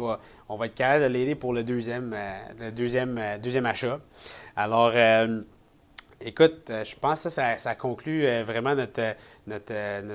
on 0.49 0.55
va 0.55 0.65
être 0.67 0.75
capable 0.75 1.03
de 1.03 1.09
l'aider 1.09 1.35
pour 1.35 1.53
le 1.53 1.63
deuxième, 1.63 2.13
euh, 2.15 2.71
deuxième, 2.71 3.17
euh, 3.17 3.37
deuxième 3.37 3.65
achat. 3.65 3.99
Alors, 4.55 4.91
euh, 4.93 5.41
écoute, 6.21 6.69
je 6.69 6.95
pense 6.95 7.23
que 7.23 7.29
ça, 7.29 7.57
ça, 7.57 7.73
conclut 7.75 8.25
vraiment 8.43 8.75
notre, 8.75 9.15
notre, 9.47 9.73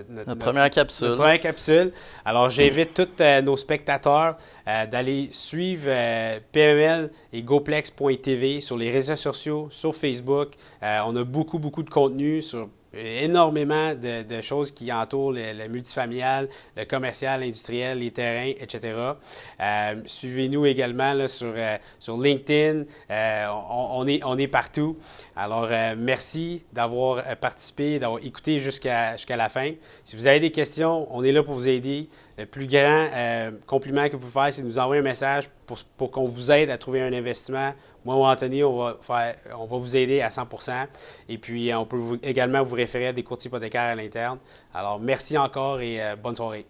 notre, 0.08 0.34
première 0.36 0.70
capsule. 0.70 1.08
Notre 1.08 1.20
première 1.20 1.40
capsule. 1.40 1.92
Alors, 2.24 2.50
j'invite 2.50 2.94
tous 2.94 3.22
nos 3.42 3.56
spectateurs 3.56 4.38
d'aller 4.64 5.28
suivre 5.32 5.90
PML 6.52 7.10
et 7.32 7.42
GoPlex.tv 7.42 8.60
sur 8.60 8.78
les 8.78 8.90
réseaux 8.90 9.16
sociaux, 9.16 9.68
sur 9.70 9.94
Facebook. 9.94 10.52
on 10.80 11.16
a 11.16 11.24
beaucoup, 11.24 11.58
beaucoup 11.58 11.82
de 11.82 11.90
contenu 11.90 12.40
sur 12.42 12.68
énormément 12.98 13.94
de, 13.94 14.40
choses 14.40 14.70
qui 14.72 14.92
entourent 14.92 15.32
le, 15.32 15.68
multifamilial, 15.68 16.48
le 16.76 16.84
commercial, 16.84 17.40
l'industriel, 17.40 17.98
les 17.98 18.10
terrains, 18.10 18.52
etc. 18.58 18.94
Euh, 19.60 19.94
suivez-nous 20.06 20.66
également 20.66 21.28
sur, 21.28 21.52
euh, 21.56 21.76
sur 21.98 22.16
LinkedIn. 22.16 22.84
Euh, 23.10 23.46
on, 23.70 24.06
est, 24.06 24.22
on 24.24 24.38
est 24.38 24.48
partout. 24.48 24.96
Alors, 25.36 25.68
merci 25.96 26.64
d'avoir 26.72 27.22
participé, 27.36 27.98
d'avoir 27.98 28.22
écouté 28.24 28.58
jusqu'à 28.58 29.16
jusqu'à 29.16 29.36
la 29.36 29.48
fin. 29.48 29.72
Si 30.04 30.16
vous 30.16 30.26
avez 30.26 30.40
des 30.40 30.50
questions, 30.50 31.06
on 31.10 31.22
est 31.24 31.32
là 31.32 31.42
pour 31.42 31.54
vous 31.54 31.68
aider. 31.68 32.08
Le 32.38 32.46
plus 32.46 32.68
grand 32.68 33.08
compliment 33.66 34.06
que 34.06 34.12
vous 34.12 34.20
pouvez 34.20 34.32
faire, 34.32 34.54
c'est 34.54 34.62
de 34.62 34.68
nous 34.68 34.78
envoyer 34.78 35.00
un 35.00 35.04
message 35.04 35.50
pour, 35.66 35.76
pour 35.96 36.10
qu'on 36.12 36.24
vous 36.24 36.52
aide 36.52 36.70
à 36.70 36.78
trouver 36.78 37.02
un 37.02 37.12
investissement 37.12 37.72
moi 38.08 38.16
ou 38.16 38.24
Anthony, 38.24 38.64
on 38.64 38.76
va, 38.76 39.34
on 39.58 39.66
va 39.66 39.76
vous 39.76 39.96
aider 39.96 40.22
à 40.22 40.28
100% 40.28 40.86
Et 41.28 41.36
puis, 41.36 41.74
on 41.74 41.84
peut 41.84 42.18
également 42.22 42.62
vous 42.62 42.74
référer 42.74 43.08
à 43.08 43.12
des 43.12 43.22
courtiers 43.22 43.48
hypothécaires 43.48 43.82
à 43.82 43.94
l'interne. 43.94 44.38
Alors, 44.72 44.98
merci 44.98 45.36
encore 45.36 45.80
et 45.80 46.02
euh, 46.02 46.16
bonne 46.16 46.36
soirée. 46.36 46.66